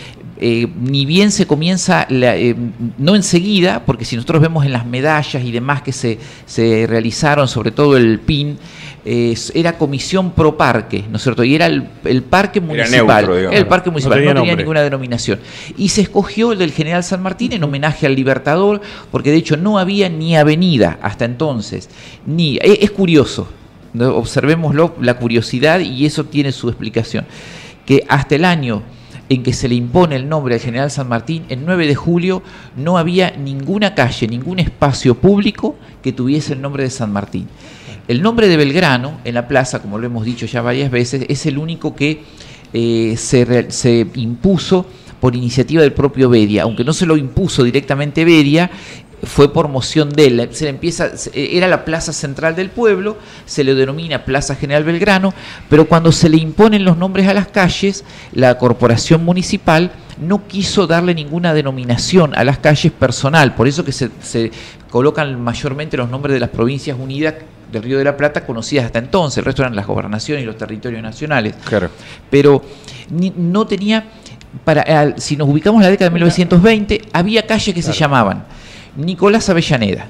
Eh, 0.43 0.67
ni 0.81 1.05
bien 1.05 1.33
se 1.33 1.47
comienza, 1.47 2.07
la- 2.09 2.35
eh, 2.37 2.57
no 2.97 3.15
enseguida, 3.15 3.85
porque 3.85 4.07
si 4.07 4.17
nosotros 4.17 4.41
vemos 4.41 4.65
en 4.65 4.73
las 4.73 4.87
medallas 4.87 5.45
y 5.45 5.51
demás 5.53 5.83
que 5.83 5.93
se, 5.93 6.19
se 6.47 6.87
realizaron, 6.89 7.47
sobre 7.47 7.73
todo 7.73 7.99
el 7.99 8.21
PIN, 8.21 8.57
eh, 9.05 9.35
era 9.55 9.79
comisión 9.79 10.33
pro 10.33 10.57
parque, 10.57 11.05
¿no 11.11 11.17
es 11.17 11.23
cierto? 11.23 11.43
Y 11.43 11.55
era 11.55 11.67
el, 11.67 11.89
el 12.05 12.23
parque 12.23 12.59
Era 12.59 12.67
municipal. 12.67 13.27
neutro, 13.27 13.51
el 13.51 13.67
parque 13.67 13.91
municipal, 13.91 14.25
no 14.25 14.35
tenía 14.35 14.57
ninguna 14.57 14.83
denominación. 14.83 15.41
Y 15.77 15.89
se 15.89 16.03
escogió 16.03 16.53
el 16.53 16.59
del 16.59 16.73
General 16.73 17.03
San 17.03 17.23
Martín 17.23 17.53
en 17.53 17.65
homenaje 17.65 18.07
al 18.07 18.15
Libertador, 18.15 18.81
porque 19.11 19.31
de 19.31 19.39
hecho 19.39 19.57
no 19.57 19.79
había 19.79 20.09
ni 20.09 20.37
avenida 20.37 20.99
hasta 21.03 21.25
entonces. 21.25 21.89
Ni, 22.27 22.57
e- 22.57 22.79
es 22.83 22.91
curioso, 22.91 23.49
¿no? 23.95 24.15
observémoslo, 24.17 24.95
la 25.01 25.15
curiosidad, 25.15 25.81
y 25.81 26.05
eso 26.05 26.25
tiene 26.25 26.53
su 26.53 26.69
explicación. 26.69 27.25
Que 27.87 28.05
hasta 28.09 28.35
el 28.35 28.45
año 28.45 28.83
en 29.31 29.43
que 29.45 29.53
se 29.53 29.69
le 29.69 29.77
impone 29.77 30.17
el 30.17 30.29
nombre 30.29 30.55
al 30.57 30.61
General 30.61 30.91
San 30.91 31.09
Martín, 31.09 31.45
el 31.49 31.65
9 31.65 31.87
de 31.87 31.95
julio 31.95 32.43
no 32.77 32.99
había 32.99 33.31
ninguna 33.31 33.95
calle, 33.95 34.27
ningún 34.27 34.59
espacio 34.59 35.15
público 35.15 35.77
que 36.03 36.13
tuviese 36.13 36.53
el 36.55 36.61
nombre 36.61 36.83
de 36.83 36.91
San 36.91 37.13
Martín. 37.13 37.47
El 38.11 38.23
nombre 38.23 38.49
de 38.49 38.57
Belgrano 38.57 39.21
en 39.23 39.35
la 39.35 39.47
plaza, 39.47 39.81
como 39.81 39.97
lo 39.97 40.05
hemos 40.05 40.25
dicho 40.25 40.45
ya 40.45 40.63
varias 40.63 40.91
veces, 40.91 41.27
es 41.29 41.47
el 41.47 41.59
único 41.59 41.95
que 41.95 42.25
eh, 42.73 43.15
se, 43.17 43.71
se 43.71 44.05
impuso 44.17 44.85
por 45.21 45.37
iniciativa 45.37 45.81
del 45.81 45.93
propio 45.93 46.29
Bedia, 46.29 46.65
aunque 46.65 46.83
no 46.83 46.93
se 46.93 47.07
lo 47.07 47.17
impuso 47.17 47.63
directamente 47.63 48.25
Bedia, 48.25 48.69
fue 49.23 49.53
por 49.53 49.69
moción 49.69 50.11
de 50.11 50.27
él. 50.27 50.49
Se 50.53 50.65
le 50.65 50.71
empieza, 50.71 51.17
se- 51.17 51.57
era 51.57 51.69
la 51.69 51.85
plaza 51.85 52.13
central 52.13 52.57
del 52.57 52.71
pueblo, 52.71 53.19
se 53.47 53.65
le 53.65 53.75
denomina 53.75 54.25
Plaza 54.25 54.55
General 54.55 54.85
Belgrano, 54.85 55.35
pero 55.69 55.87
cuando 55.87 56.11
se 56.13 56.29
le 56.29 56.39
imponen 56.39 56.85
los 56.85 56.97
nombres 56.97 57.29
a 57.29 57.35
las 57.35 57.49
calles, 57.49 58.05
la 58.33 58.57
corporación 58.59 59.25
municipal 59.25 59.91
no 60.21 60.47
quiso 60.47 60.87
darle 60.87 61.15
ninguna 61.15 61.55
denominación 61.55 62.35
a 62.37 62.45
las 62.45 62.59
calles 62.59 62.93
personal, 62.93 63.55
por 63.55 63.69
eso 63.69 63.85
que 63.85 63.93
se, 63.93 64.11
se 64.23 64.51
colocan 64.91 65.41
mayormente 65.41 65.97
los 65.97 66.11
nombres 66.11 66.35
de 66.35 66.41
las 66.41 66.51
provincias 66.51 66.97
unidas 66.99 67.35
del 67.73 67.83
Río 67.83 67.99
de 67.99 68.05
la 68.05 68.17
Plata 68.17 68.45
conocidas 68.45 68.87
hasta 68.87 68.99
entonces, 68.99 69.39
el 69.39 69.45
resto 69.45 69.63
eran 69.63 69.77
las 69.77 69.87
gobernaciones 69.87 70.43
y 70.43 70.47
los 70.47 70.57
territorios 70.59 71.03
nacionales. 71.03 71.55
Claro. 71.65 71.89
pero 72.29 72.63
ni- 73.11 73.33
no 73.37 73.67
tenía, 73.67 74.05
para, 74.65 74.83
al- 74.83 75.21
si 75.21 75.37
nos 75.37 75.49
ubicamos 75.49 75.79
en 75.81 75.85
la 75.85 75.91
década 75.91 76.11
de 76.11 76.15
1920, 76.15 77.03
había 77.13 77.47
calles 77.47 77.75
que 77.75 77.83
se 77.83 77.93
llamaban 77.93 78.45
Nicolás 78.97 79.49
Avellaneda, 79.49 80.09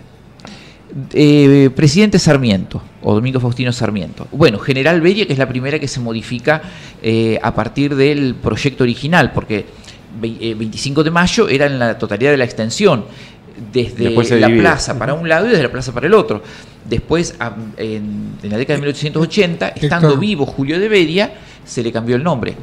eh, 1.13 1.71
Presidente 1.75 2.19
Sarmiento 2.19 2.83
o 3.03 3.15
Domingo 3.15 3.39
Faustino 3.41 3.73
Sarmiento. 3.73 4.27
Bueno, 4.33 4.59
General 4.59 5.01
Beria, 5.01 5.27
que 5.27 5.33
es 5.33 5.39
la 5.39 5.49
primera 5.49 5.79
que 5.79 5.89
se 5.89 6.01
modifica 6.01 6.61
eh, 7.03 7.39
a 7.43 7.55
partir 7.55 7.95
del 7.95 8.35
proyecto 8.35 8.83
original, 8.85 9.33
porque 9.33 9.67
ve- 10.21 10.37
eh, 10.41 10.55
25 10.55 11.05
de 11.05 11.11
mayo 11.11 11.49
era 11.49 11.67
en 11.67 11.79
la 11.79 11.97
totalidad 11.99 12.31
de 12.33 12.37
la 12.39 12.45
extensión, 12.45 13.05
desde 13.73 14.05
la 14.41 14.47
divide. 14.49 14.63
plaza 14.63 14.99
para 14.99 15.15
un 15.15 15.29
lado 15.29 15.47
y 15.47 15.51
desde 15.51 15.63
la 15.63 15.71
plaza 15.73 15.93
para 15.93 16.07
el 16.07 16.15
otro. 16.15 16.43
Después, 16.89 17.37
en, 17.77 18.33
en 18.43 18.51
la 18.51 18.57
década 18.57 18.77
de 18.79 18.81
1880, 18.87 19.69
estando 19.69 20.09
Héctor. 20.09 20.21
vivo 20.21 20.47
Julio 20.47 20.81
de 20.81 20.89
Beria, 20.89 21.33
se 21.65 21.83
le 21.83 21.93
cambió 21.93 22.17
el 22.17 22.23
nombre. 22.25 22.57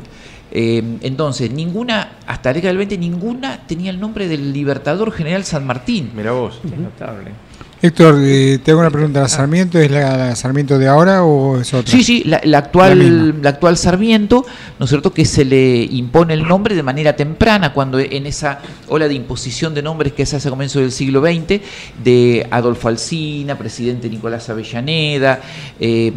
Eh, 0.51 0.99
entonces, 1.01 1.51
ninguna, 1.51 2.17
hasta 2.25 2.49
la 2.49 2.53
década 2.53 2.69
del 2.69 2.77
20, 2.77 2.97
ninguna 2.97 3.67
tenía 3.67 3.91
el 3.91 3.99
nombre 3.99 4.27
del 4.27 4.53
Libertador 4.53 5.11
General 5.11 5.43
San 5.43 5.65
Martín. 5.65 6.11
Mira 6.15 6.31
vos. 6.31 6.59
Es 6.63 6.77
notable. 6.77 7.31
Héctor, 7.79 8.15
eh, 8.23 8.57
te 8.63 8.71
hago 8.71 8.79
una 8.79 8.89
pregunta. 8.89 9.21
¿La 9.21 9.27
Sarmiento 9.27 9.77
es 9.77 9.91
la, 9.91 10.17
la 10.17 10.35
Sarmiento 10.35 10.79
de 10.79 10.87
ahora 10.87 11.23
o 11.23 11.59
es 11.61 11.71
otra? 11.75 11.91
Sí, 11.91 12.03
sí, 12.03 12.23
la, 12.25 12.39
actual, 12.57 13.39
la, 13.43 13.49
actual 13.49 13.77
Sarmiento, 13.77 14.45
¿no 14.79 14.85
es 14.85 14.89
cierto?, 14.89 15.13
que 15.13 15.25
se 15.25 15.45
le 15.45 15.83
impone 15.83 16.33
el 16.33 16.47
nombre 16.47 16.73
de 16.73 16.81
manera 16.81 17.15
temprana, 17.15 17.73
cuando 17.73 17.99
en 17.99 18.25
esa 18.25 18.59
ola 18.87 19.07
de 19.07 19.13
imposición 19.13 19.75
de 19.75 19.83
nombres 19.83 20.13
que 20.13 20.25
se 20.25 20.37
hace 20.37 20.47
a 20.47 20.51
comienzos 20.51 20.81
del 20.81 20.91
siglo 20.91 21.21
XX, 21.21 21.61
de 22.03 22.47
Adolfo 22.49 22.87
Alsina, 22.87 23.55
presidente 23.59 24.09
Nicolás 24.09 24.49
Avellaneda, 24.49 25.39
eh, 25.79 26.11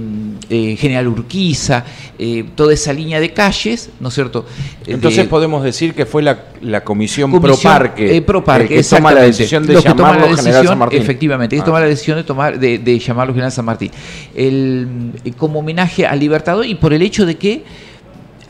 eh, 0.48 0.76
General 0.76 1.08
Urquiza, 1.08 1.84
eh, 2.18 2.44
toda 2.54 2.72
esa 2.72 2.94
línea 2.94 3.20
de 3.20 3.34
calles, 3.34 3.90
¿no 4.00 4.08
es 4.08 4.14
cierto? 4.14 4.46
Entonces 4.86 5.24
de- 5.24 5.28
podemos 5.28 5.62
decir 5.62 5.92
que 5.92 6.06
fue 6.06 6.22
la, 6.22 6.38
la 6.62 6.82
comisión, 6.84 7.30
Comisión, 7.30 7.58
pro 7.60 7.70
parque, 7.70 8.16
eh, 8.16 8.22
pro 8.22 8.42
parque, 8.42 8.76
que 8.76 8.82
toma 8.82 9.12
la 9.12 9.22
decisión 9.22 9.66
de 9.66 9.78
llamarlo 9.78 10.26
la 10.30 10.36
General 10.36 10.66
San 10.66 10.78
Martín. 10.78 11.02
Efectivamente, 11.02 11.49
que 11.56 11.62
Ah. 11.62 11.64
toma 11.64 11.80
la 11.80 11.86
decisión 11.86 12.16
de 12.16 12.24
tomar 12.24 12.58
de, 12.58 12.78
de 12.78 12.98
llamarlo 12.98 13.32
General 13.34 13.52
San 13.52 13.64
Martín. 13.64 13.90
El, 14.34 15.12
eh, 15.24 15.32
como 15.36 15.58
homenaje 15.60 16.06
al 16.06 16.18
Libertador 16.20 16.64
y 16.66 16.74
por 16.74 16.92
el 16.92 17.02
hecho 17.02 17.26
de 17.26 17.36
que 17.36 17.64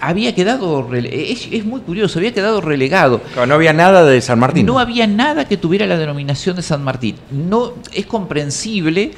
había 0.02 0.34
quedado, 0.34 0.88
es, 0.94 1.48
es 1.52 1.64
muy 1.66 1.80
curioso, 1.80 2.18
había 2.18 2.32
quedado 2.32 2.60
relegado. 2.62 3.20
No 3.46 3.54
había 3.54 3.72
nada 3.74 4.04
de 4.04 4.20
San 4.22 4.38
Martín. 4.38 4.64
No 4.64 4.78
había 4.78 5.06
nada 5.06 5.46
que 5.46 5.56
tuviera 5.58 5.86
la 5.86 5.98
denominación 5.98 6.56
de 6.56 6.62
San 6.62 6.82
Martín. 6.82 7.16
No 7.30 7.74
es 7.92 8.06
comprensible 8.06 9.10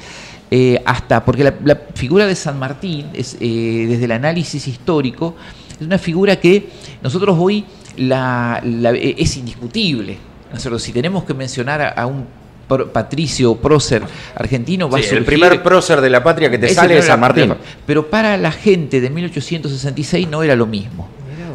eh, 0.51 0.81
hasta 0.85 1.23
porque 1.23 1.43
la, 1.45 1.53
la 1.63 1.79
figura 1.95 2.27
de 2.27 2.35
San 2.35 2.59
Martín 2.59 3.05
es 3.13 3.37
eh, 3.39 3.85
desde 3.87 4.05
el 4.05 4.11
análisis 4.11 4.67
histórico 4.67 5.35
es 5.79 5.87
una 5.87 5.97
figura 5.97 6.35
que 6.35 6.67
nosotros 7.01 7.35
hoy 7.39 7.63
la, 7.97 8.61
la- 8.63 8.91
es 8.91 9.37
indiscutible. 9.37 10.17
¿no 10.51 10.57
es 10.57 10.61
cierto? 10.61 10.77
Si 10.79 10.91
tenemos 10.91 11.23
que 11.23 11.33
mencionar 11.33 11.81
a, 11.81 11.89
a 11.89 12.05
un 12.05 12.25
patricio 12.91 13.55
prócer 13.55 14.03
argentino, 14.35 14.89
va 14.89 14.97
Sí, 14.99 15.05
a 15.05 15.07
surgir 15.09 15.17
el 15.19 15.25
primer 15.25 15.63
prócer 15.63 16.01
de 16.01 16.09
la 16.09 16.23
patria 16.23 16.49
que 16.49 16.57
te 16.57 16.69
sale 16.69 16.97
es 16.97 17.05
San 17.05 17.19
Martín. 17.19 17.53
Pero 17.85 18.09
para 18.09 18.37
la 18.37 18.51
gente 18.51 19.01
de 19.01 19.09
1866 19.09 20.27
no 20.29 20.43
era 20.43 20.55
lo 20.55 20.65
mismo. 20.65 21.07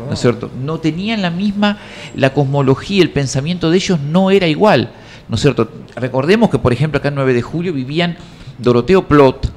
¿No 0.06 0.14
es 0.14 0.20
cierto? 0.20 0.50
No 0.64 0.78
tenían 0.78 1.20
la 1.20 1.30
misma, 1.30 1.78
la 2.16 2.32
cosmología, 2.32 3.02
el 3.02 3.10
pensamiento 3.10 3.70
de 3.70 3.76
ellos 3.76 4.00
no 4.00 4.30
era 4.30 4.46
igual. 4.46 4.90
¿No 5.28 5.34
es 5.34 5.42
cierto? 5.42 5.68
Recordemos 5.96 6.48
que, 6.48 6.58
por 6.58 6.72
ejemplo, 6.72 6.98
acá 6.98 7.08
en 7.08 7.16
9 7.16 7.34
de 7.34 7.42
julio 7.42 7.72
vivían 7.74 8.16
Doroteo 8.56 9.06
Plot 9.06 9.52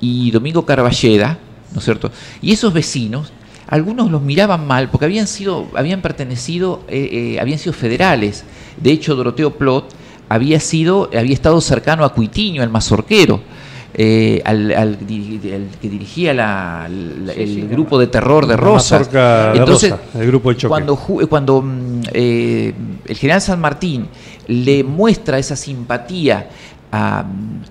y 0.00 0.30
Domingo 0.30 0.64
Carballeda, 0.64 1.38
¿no 1.72 1.80
es 1.80 1.84
cierto? 1.84 2.12
Y 2.40 2.52
esos 2.52 2.72
vecinos, 2.72 3.32
algunos 3.66 4.10
los 4.12 4.22
miraban 4.22 4.64
mal 4.64 4.88
porque 4.90 5.06
habían 5.06 5.26
sido, 5.26 5.66
habían 5.74 6.02
pertenecido, 6.02 6.84
eh, 6.86 7.34
eh, 7.34 7.40
habían 7.40 7.58
sido 7.58 7.72
federales. 7.72 8.44
De 8.76 8.92
hecho, 8.92 9.16
Doroteo 9.16 9.50
Plot 9.58 9.88
había 10.28 10.60
sido, 10.60 11.08
había 11.16 11.34
estado 11.34 11.60
cercano 11.60 12.04
a 12.04 12.12
Cuitiño, 12.12 12.62
el 12.62 12.70
mazorquero, 12.70 13.40
eh, 13.98 14.42
al, 14.44 14.72
al 14.72 14.98
diri- 15.06 15.54
al 15.54 15.68
que 15.80 15.88
dirigía 15.88 16.34
la- 16.34 16.86
la- 16.88 17.32
Sí, 17.32 17.40
el 17.40 17.48
sí, 17.48 17.60
grupo 17.62 17.98
de 17.98 18.08
terror 18.08 18.46
de 18.46 18.56
Rosas. 18.56 19.00
mazorca 19.00 19.52
de 19.52 19.58
Entonces, 19.58 19.90
Rosa, 19.92 20.02
el 20.20 20.26
grupo 20.26 20.50
de 20.50 20.56
choque. 20.56 20.68
cuando, 20.68 20.96
cuando 20.96 21.62
mm, 21.62 22.00
eh, 22.12 22.74
el 23.06 23.16
general 23.16 23.40
San 23.40 23.60
Martín 23.60 24.08
le 24.48 24.84
muestra 24.84 25.38
esa 25.38 25.56
simpatía 25.56 26.48
a, 26.92 27.24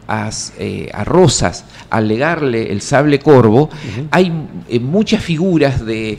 a, 0.07 0.29
eh, 0.59 0.89
a 0.93 1.03
Rosas 1.03 1.65
al 1.89 2.07
legarle 2.07 2.71
el 2.71 2.81
sable 2.81 3.19
corvo, 3.19 3.69
hay 4.11 4.31
eh, 4.67 4.79
muchas 4.79 5.21
figuras 5.23 5.85
de, 5.85 6.17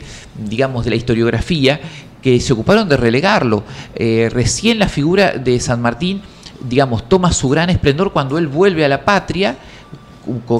digamos, 0.49 0.83
de 0.85 0.91
la 0.91 0.95
historiografía 0.95 1.79
que 2.27 2.39
se 2.41 2.51
ocuparon 2.51 2.89
de 2.89 2.97
relegarlo. 2.97 3.63
Eh, 3.95 4.27
recién 4.29 4.79
la 4.79 4.89
figura 4.89 5.31
de 5.31 5.57
San 5.61 5.81
Martín, 5.81 6.21
digamos, 6.67 7.07
toma 7.07 7.31
su 7.31 7.47
gran 7.47 7.69
esplendor 7.69 8.11
cuando 8.11 8.37
él 8.37 8.47
vuelve 8.47 8.83
a 8.83 8.89
la 8.89 9.05
patria, 9.05 9.55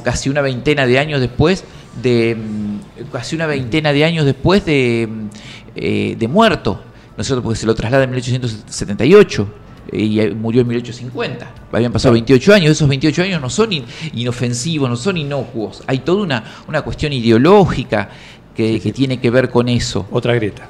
casi 0.02 0.30
una 0.30 0.40
veintena 0.40 0.86
de 0.88 0.98
años 0.98 1.20
después 1.20 1.66
de 2.02 2.38
mm, 2.38 3.12
casi 3.12 3.36
una 3.36 3.48
veintena 3.48 3.92
de 3.92 4.06
años 4.06 4.24
después 4.26 4.64
de, 4.64 5.10
mm, 5.12 5.28
eh, 5.76 6.16
de 6.18 6.28
muerto, 6.30 6.80
¿no 7.18 7.22
es 7.22 7.28
cierto? 7.28 7.44
Porque 7.44 7.60
se 7.60 7.66
lo 7.66 7.76
traslada 7.76 8.06
en 8.06 8.12
1878 8.12 9.48
eh, 9.92 10.02
y 10.04 10.20
eh, 10.22 10.34
murió 10.34 10.62
en 10.62 10.68
1850. 10.70 11.52
Habían 11.74 11.92
pasado 11.92 12.14
28 12.14 12.54
años, 12.54 12.72
esos 12.72 12.88
28 12.88 13.24
años 13.24 13.42
no 13.42 13.50
son 13.50 13.74
in- 13.74 13.84
inofensivos, 14.14 14.90
no 14.90 14.96
son 14.96 15.18
inocuos. 15.18 15.84
Hay 15.86 16.00
toda 16.00 16.24
una, 16.24 16.44
una 16.70 16.82
cuestión 16.82 17.12
ideológica 17.12 18.08
que, 18.56 18.80
que 18.80 18.94
tiene 18.94 19.20
que 19.20 19.30
ver 19.32 19.50
con 19.50 19.68
eso. 19.68 20.08
Otra 20.12 20.34
grieta. 20.34 20.70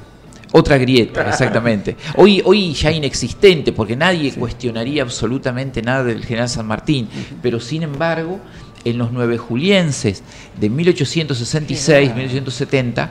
Otra 0.52 0.78
grieta, 0.78 1.22
exactamente. 1.30 1.96
Hoy, 2.16 2.42
hoy 2.46 2.74
ya 2.74 2.92
inexistente, 2.92 3.72
porque 3.74 3.96
nadie 3.96 4.34
cuestionaría 4.34 5.04
absolutamente 5.04 5.82
nada 5.82 6.04
del 6.04 6.24
general 6.26 6.50
San 6.50 6.68
Martín, 6.68 7.08
pero 7.42 7.60
sin 7.60 7.84
embargo, 7.84 8.40
en 8.86 8.98
los 8.98 9.12
nueve 9.12 9.38
julienses 9.38 10.24
de 10.60 10.70
1866, 10.70 12.16
1870, 12.16 13.10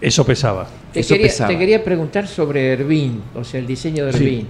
Eso 0.00 0.24
pesaba. 0.24 0.68
Te 0.92 1.00
Eso 1.00 1.14
quería, 1.14 1.26
pesaba. 1.26 1.48
te 1.48 1.58
quería 1.58 1.82
preguntar 1.82 2.28
sobre 2.28 2.72
Ervin, 2.72 3.22
o 3.34 3.42
sea, 3.42 3.60
el 3.60 3.66
diseño 3.66 4.06
de 4.06 4.12
Sí. 4.12 4.46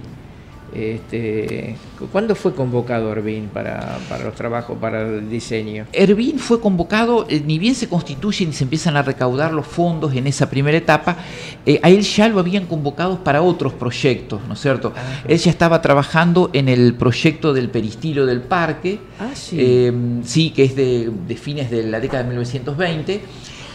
Este, 0.77 1.75
cu- 1.97 2.07
¿Cuándo 2.07 2.35
fue 2.35 2.53
convocado 2.53 3.11
Ervin 3.11 3.47
para, 3.47 3.97
para 4.07 4.25
los 4.25 4.35
trabajos, 4.35 4.77
para 4.79 5.01
el 5.01 5.29
diseño? 5.29 5.85
Ervin 5.91 6.37
fue 6.37 6.61
convocado, 6.61 7.25
eh, 7.29 7.41
ni 7.45 7.57
bien 7.57 7.73
se 7.75 7.89
constituyen 7.89 8.49
y 8.49 8.53
se 8.53 8.63
empiezan 8.63 8.95
a 8.95 9.01
recaudar 9.01 9.53
los 9.53 9.65
fondos 9.65 10.13
en 10.13 10.27
esa 10.27 10.49
primera 10.49 10.77
etapa, 10.77 11.17
eh, 11.65 11.79
a 11.81 11.89
él 11.89 12.01
ya 12.01 12.27
lo 12.29 12.39
habían 12.39 12.65
convocado 12.67 13.23
para 13.23 13.41
otros 13.41 13.73
proyectos, 13.73 14.39
¿no 14.47 14.53
es 14.53 14.61
cierto? 14.61 14.93
Él 15.27 15.37
ya 15.37 15.49
estaba 15.49 15.81
trabajando 15.81 16.49
en 16.53 16.69
el 16.69 16.93
proyecto 16.93 17.53
del 17.53 17.69
peristilo 17.69 18.25
del 18.25 18.41
parque, 18.41 18.99
Ah, 19.19 19.31
sí. 19.33 19.57
eh, 19.59 19.91
sí, 20.23 20.51
que 20.51 20.63
es 20.65 20.75
de, 20.75 21.09
de 21.27 21.35
fines 21.35 21.71
de 21.71 21.83
la 21.83 21.99
década 21.99 22.23
de 22.23 22.29
1920, 22.29 23.21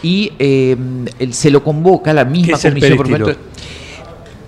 y 0.03 0.31
eh, 0.39 0.75
él 1.19 1.33
se 1.33 1.49
lo 1.51 1.63
convoca 1.63 2.13
la 2.13 2.25
misma 2.25 2.47
¿Qué 2.47 2.53
es 2.53 2.65
el 2.65 2.71
comisión 2.73 2.97
peristilo? 2.97 3.25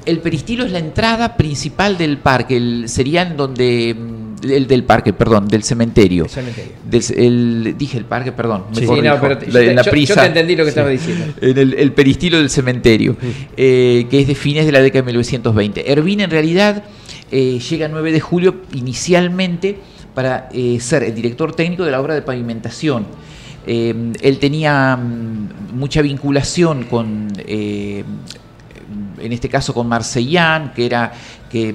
El 0.05 0.19
peristilo 0.19 0.65
es 0.65 0.71
la 0.71 0.79
entrada 0.79 1.35
principal 1.37 1.97
del 1.97 2.17
parque, 2.17 2.57
el, 2.57 2.89
serían 2.89 3.35
donde 3.37 3.95
mm, 3.97 4.25
el 4.51 4.67
del 4.67 4.83
parque, 4.83 5.11
perdón, 5.13 5.47
del 5.47 5.63
cementerio. 5.63 6.25
El 6.25 6.29
cementerio. 6.29 6.71
Del- 6.89 7.03
el- 7.17 7.75
dije 7.77 7.97
el 7.97 8.05
parque, 8.05 8.31
perdón. 8.31 8.65
Sí, 8.73 8.85
no, 8.85 9.19
pero 9.19 9.37
te- 9.37 9.47
La- 9.51 9.53
yo, 9.53 9.59
en 9.61 9.67
te, 9.69 9.73
la 9.75 9.81
yo- 9.81 9.85
yo 9.85 9.91
prisa. 9.91 10.21
te 10.21 10.27
entendí 10.27 10.55
lo 10.55 10.63
que 10.63 10.69
estaba 10.69 10.89
diciendo. 10.89 11.25
En 11.41 11.57
el, 11.57 11.73
el 11.73 11.91
peristilo 11.93 12.37
del 12.37 12.49
cementerio, 12.49 13.17
eh, 13.57 14.05
que 14.09 14.19
es 14.21 14.27
de 14.27 14.35
fines 14.35 14.65
de 14.65 14.71
la 14.71 14.81
década 14.81 15.01
de 15.01 15.05
1920. 15.07 15.91
Ervin 15.91 16.19
en 16.21 16.29
realidad 16.29 16.83
eh, 17.31 17.59
llega 17.59 17.87
el 17.87 17.91
9 17.91 18.11
de 18.11 18.19
julio 18.19 18.55
inicialmente 18.73 19.77
para 20.13 20.49
eh, 20.53 20.77
ser 20.79 21.03
el 21.03 21.13
director 21.15 21.55
técnico 21.55 21.83
de 21.83 21.91
la 21.91 21.99
obra 21.99 22.13
de 22.13 22.21
pavimentación. 22.21 23.05
Él 23.67 24.37
tenía 24.39 24.95
mm, 24.95 25.75
mucha 25.75 26.03
vinculación 26.03 26.83
con, 26.83 27.29
en 29.25 29.33
este 29.33 29.49
caso 29.49 29.73
con 29.73 29.87
Marcellán, 29.87 30.73
que, 30.73 30.85
era, 30.85 31.11
que, 31.49 31.73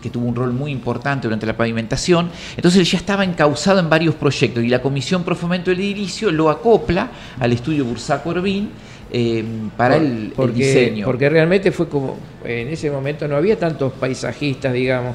que 0.00 0.10
tuvo 0.10 0.26
un 0.26 0.34
rol 0.34 0.52
muy 0.52 0.70
importante 0.70 1.26
durante 1.26 1.46
la 1.46 1.56
pavimentación. 1.56 2.30
Entonces 2.56 2.90
ya 2.90 2.98
estaba 2.98 3.24
encausado 3.24 3.80
en 3.80 3.88
varios 3.88 4.14
proyectos 4.14 4.64
y 4.64 4.68
la 4.68 4.80
Comisión 4.80 5.22
Pro 5.24 5.34
Fomento 5.34 5.70
del 5.70 5.80
Edilicio 5.80 6.30
lo 6.30 6.50
acopla 6.50 7.10
al 7.38 7.52
estudio 7.52 7.84
Bursaco 7.84 8.30
Orbín 8.30 8.70
eh, 9.10 9.44
para 9.76 9.96
Por- 10.34 10.48
el, 10.48 10.54
diseño. 10.54 11.04
Porque 11.06 11.28
realmente 11.28 11.70
fue 11.72 11.88
como, 11.88 12.16
en 12.44 12.68
ese 12.68 12.90
momento 12.90 13.28
no 13.28 13.36
había 13.36 13.58
tantos 13.58 13.92
paisajistas, 13.92 14.72
digamos. 14.72 15.14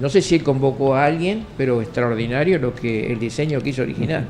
No 0.00 0.08
sé 0.08 0.20
si 0.20 0.34
él 0.34 0.42
convocó 0.42 0.94
a 0.94 1.06
alguien, 1.06 1.46
pero 1.56 1.80
extraordinario 1.80 2.58
lo 2.58 2.74
que 2.74 3.10
el 3.10 3.18
diseño 3.18 3.60
quiso 3.62 3.82
original. 3.82 4.26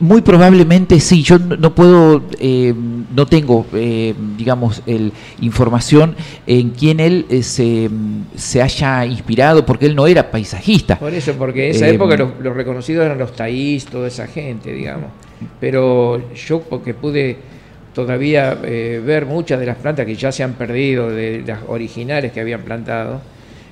Muy 0.00 0.20
probablemente 0.22 1.00
sí, 1.00 1.22
yo 1.22 1.38
no, 1.38 1.74
puedo, 1.74 2.22
eh, 2.38 2.74
no 3.14 3.26
tengo, 3.26 3.66
eh, 3.74 4.14
digamos, 4.36 4.82
el, 4.86 5.12
información 5.40 6.14
en 6.46 6.70
quién 6.70 7.00
él 7.00 7.26
eh, 7.30 7.42
se, 7.42 7.88
se 8.36 8.62
haya 8.62 9.04
inspirado, 9.06 9.64
porque 9.64 9.86
él 9.86 9.94
no 9.94 10.06
era 10.06 10.30
paisajista. 10.30 10.98
Por 10.98 11.12
eso, 11.14 11.32
porque 11.34 11.70
en 11.70 11.70
esa 11.70 11.88
Eh, 11.88 11.94
época 11.94 12.16
los, 12.16 12.30
los 12.40 12.54
reconocidos 12.54 13.04
eran 13.06 13.18
los 13.18 13.32
taís, 13.34 13.86
toda 13.86 14.08
esa 14.08 14.26
gente, 14.26 14.72
digamos. 14.72 15.10
Pero 15.60 16.32
yo, 16.34 16.60
porque 16.60 16.94
pude 16.94 17.36
todavía 17.94 18.58
eh, 18.64 19.02
ver 19.04 19.26
muchas 19.26 19.58
de 19.60 19.66
las 19.66 19.76
plantas 19.76 20.06
que 20.06 20.14
ya 20.14 20.32
se 20.32 20.42
han 20.42 20.54
perdido, 20.54 21.10
de 21.10 21.42
las 21.46 21.60
originales 21.68 22.32
que 22.32 22.40
habían 22.40 22.62
plantado, 22.62 23.20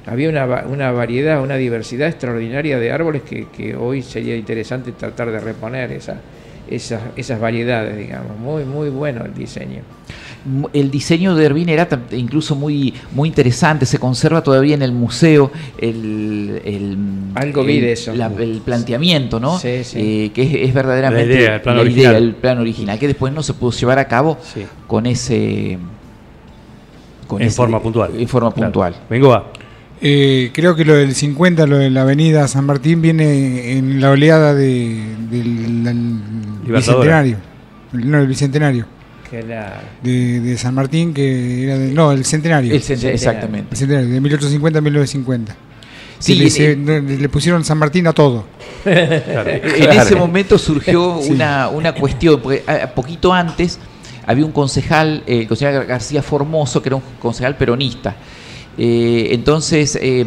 había 0.07 0.29
una, 0.29 0.47
una 0.69 0.91
variedad, 0.93 1.43
una 1.43 1.57
diversidad 1.57 2.09
extraordinaria 2.09 2.79
de 2.79 2.91
árboles 2.93 3.23
que, 3.23 3.47
que 3.49 3.77
hoy 3.77 4.03
sería 4.03 4.37
interesante 4.37 4.93
tratar 4.93 5.31
de 5.31 5.41
reponer 5.41 5.93
esa, 5.93 6.17
esas, 6.69 7.01
esas 7.17 7.41
variedades, 7.41 7.97
digamos. 7.99 8.37
Muy, 8.39 8.65
muy 8.65 8.89
bueno 8.91 9.25
el 9.25 9.35
diseño. 9.35 9.83
El 10.73 10.91
diseño 10.91 11.35
de 11.35 11.45
Ervin 11.45 11.69
era 11.69 11.87
incluso 12.13 12.57
muy, 12.57 12.95
muy 13.13 13.29
interesante, 13.29 13.85
se 13.85 13.99
conserva 13.99 14.43
todavía 14.43 14.75
en 14.75 14.81
el 14.81 14.93
museo 14.93 15.51
el, 15.77 16.63
el- 16.65 16.97
Algo 17.35 17.63
vi 17.63 17.75
el- 17.77 17.81
de 17.83 17.93
eso. 17.93 18.15
la- 18.15 18.33
el 18.39 18.63
planteamiento, 18.65 19.39
¿no? 19.39 19.59
Sí, 19.59 19.85
sí. 19.85 19.99
Eh, 20.01 20.31
que 20.33 20.43
es, 20.43 20.69
es 20.69 20.73
verdaderamente 20.75 21.27
La 21.29 21.35
idea, 21.41 21.55
el 21.57 21.61
plan 21.61 21.77
la 21.77 21.83
original. 21.83 22.07
idea, 22.13 22.19
el 22.19 22.35
plan 22.37 22.59
original, 22.59 22.99
que 22.99 23.07
después 23.09 23.35
no 23.35 23.43
se 23.43 23.53
pudo 23.53 23.71
llevar 23.73 23.99
a 23.99 24.09
cabo 24.09 24.39
Sí. 24.43 24.65
con 24.87 25.05
ese... 25.05 25.77
con 27.27 27.43
En 27.43 27.49
ese- 27.49 27.57
forma 27.59 27.81
puntual. 27.83 28.13
En 28.19 28.27
forma 28.27 28.51
Claro. 28.53 28.67
puntual. 28.73 28.95
Vengo 29.11 29.35
a. 29.35 29.53
Eh, 30.03 30.51
creo 30.55 30.75
que 30.75 30.85
lo 30.85 30.95
del 30.95 31.15
50, 31.15 31.67
lo 31.67 31.77
de 31.79 31.91
la 31.91 32.03
avenida 32.03 32.49
San 32.49 32.65
Martín, 32.65 33.03
viene 33.03 33.73
en 33.77 34.01
la 34.01 34.11
oleada 34.11 34.55
de, 34.55 34.99
del, 35.31 36.19
bicentenario. 36.67 37.37
No, 37.93 38.19
el 38.21 38.27
bicentenario. 38.27 38.87
Que 39.29 39.39
era- 39.41 39.83
De, 40.03 40.41
de 40.41 40.57
San 40.59 40.75
Martín, 40.75 41.13
que 41.13 41.65
era 41.65 41.79
de, 41.79 41.93
No, 41.93 42.13
el 42.13 42.25
centenario. 42.25 42.75
El 42.75 42.83
centenario, 42.83 43.15
exactamente. 43.15 43.69
El 43.73 43.77
centenario, 43.77 44.09
de 44.11 44.21
1850 44.21 44.79
a 44.79 44.83
1950. 44.83 45.57
Sí, 46.19 46.35
le, 46.35 46.51
se- 46.51 46.77
no, 46.77 46.99
le 46.99 47.29
pusieron 47.29 47.65
San 47.65 47.79
Martín 47.79 48.07
a 48.07 48.13
todo. 48.13 48.45
En 48.85 49.91
ese 49.93 50.17
momento 50.17 50.57
surgió 50.59 51.21
Sí. 51.23 51.33
una, 51.33 51.69
una 51.69 51.95
cuestión, 51.95 52.41
porque 52.43 52.63
a- 52.67 52.85
a 52.85 52.95
poquito 52.95 53.33
antes 53.33 53.79
había 54.27 54.45
un 54.47 54.53
concejal, 54.53 55.23
eh, 55.27 55.41
el 55.41 55.49
concejal 55.49 55.85
García 55.87 56.23
Formoso, 56.23 56.81
que 56.83 56.89
era 56.89 56.97
un 56.97 57.03
concejal 57.21 57.57
peronista. 57.57 58.17
Eh, 58.79 59.29
entonces 59.33 59.97
eh, 60.01 60.25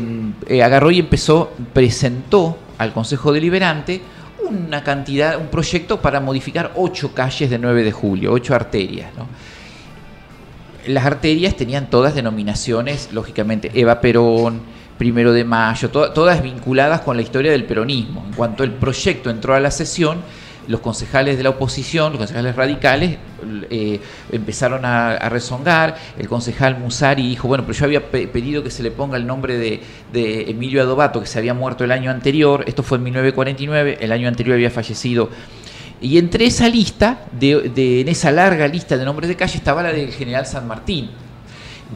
eh, 0.47 0.62
agarró 0.63 0.91
y 0.91 0.99
empezó, 0.99 1.51
presentó 1.73 2.58
al 2.77 2.93
Consejo 2.93 3.32
Deliberante 3.32 4.01
una 4.49 4.84
cantidad, 4.84 5.38
un 5.39 5.47
proyecto 5.47 6.01
para 6.01 6.19
modificar 6.19 6.73
ocho 6.75 7.13
calles 7.13 7.49
de 7.49 7.58
9 7.58 7.84
de 7.84 7.91
julio, 7.91 8.32
ocho 8.34 8.53
arterias. 8.53 9.10
Las 10.88 11.06
arterias 11.06 11.56
tenían 11.56 11.89
todas 11.89 12.13
denominaciones, 12.13 13.10
lógicamente, 13.13 13.71
Eva 13.73 14.01
Perón, 14.01 14.62
Primero 14.97 15.32
de 15.32 15.43
Mayo, 15.45 15.89
to- 15.89 16.12
todas 16.12 16.43
vinculadas 16.43 17.01
con 17.01 17.15
la 17.15 17.23
historia 17.23 17.51
del 17.51 17.63
peronismo. 17.65 18.23
En 18.27 18.34
cuanto 18.34 18.63
el 18.63 18.71
proyecto 18.71 19.29
entró 19.29 19.56
a 19.56 19.60
la 19.62 19.71
sesión, 19.71 20.17
los 20.67 20.80
concejales 20.80 21.38
de 21.38 21.43
la 21.43 21.49
oposición, 21.52 22.12
los 22.13 22.19
concejales 22.19 22.56
radicales, 22.56 23.17
eh, 23.69 23.99
empezaron 24.32 24.86
a, 24.86 25.12
a 25.12 25.30
rezongar. 25.30 25.95
El 26.17 26.28
concejal 26.28 26.78
Musari 26.80 27.28
dijo, 27.28 27.47
bueno, 27.47 27.63
pero 27.65 27.78
yo 27.78 27.86
había 27.86 28.10
pe- 28.10 28.28
pedido 28.28 28.63
que 28.63 28.69
se 28.69 28.84
le 28.84 28.91
ponga 28.91 29.17
el 29.17 29.28
nombre 29.28 29.58
de, 29.58 29.82
de 30.13 30.49
Emilio 30.49 30.82
Adobato, 30.82 31.19
que 31.19 31.28
se 31.28 31.38
había 31.39 31.54
muerto 31.54 31.84
el 31.84 31.91
año 31.91 32.12
anterior. 32.12 32.63
Esto 32.67 32.84
fue 32.84 32.97
en 32.97 33.04
1949, 33.04 33.97
el 34.02 34.12
año 34.12 34.28
anterior 34.28 34.56
había 34.56 34.71
fallecido 34.71 35.30
y 36.02 36.17
entre 36.17 36.45
esa 36.45 36.67
lista, 36.67 37.21
de, 37.32 37.69
de- 37.73 38.02
en 38.02 38.10
esa 38.10 38.30
larga 38.32 38.67
lista 38.67 38.97
de 38.97 39.06
nombres 39.06 39.30
de 39.30 39.36
calle, 39.38 39.56
estaba 39.58 39.82
la 39.84 39.93
del 39.93 40.12
general 40.12 40.45
San 40.45 40.67
Martín. 40.67 41.10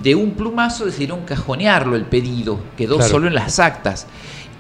De 0.02 0.16
un 0.16 0.32
plumazo 0.32 0.86
decidieron 0.86 1.26
cajonearlo 1.26 1.96
el 1.96 2.04
pedido, 2.06 2.60
quedó 2.78 2.98
Claro. 2.98 3.10
solo 3.12 3.28
en 3.28 3.36
las 3.36 3.60
actas. 3.60 4.08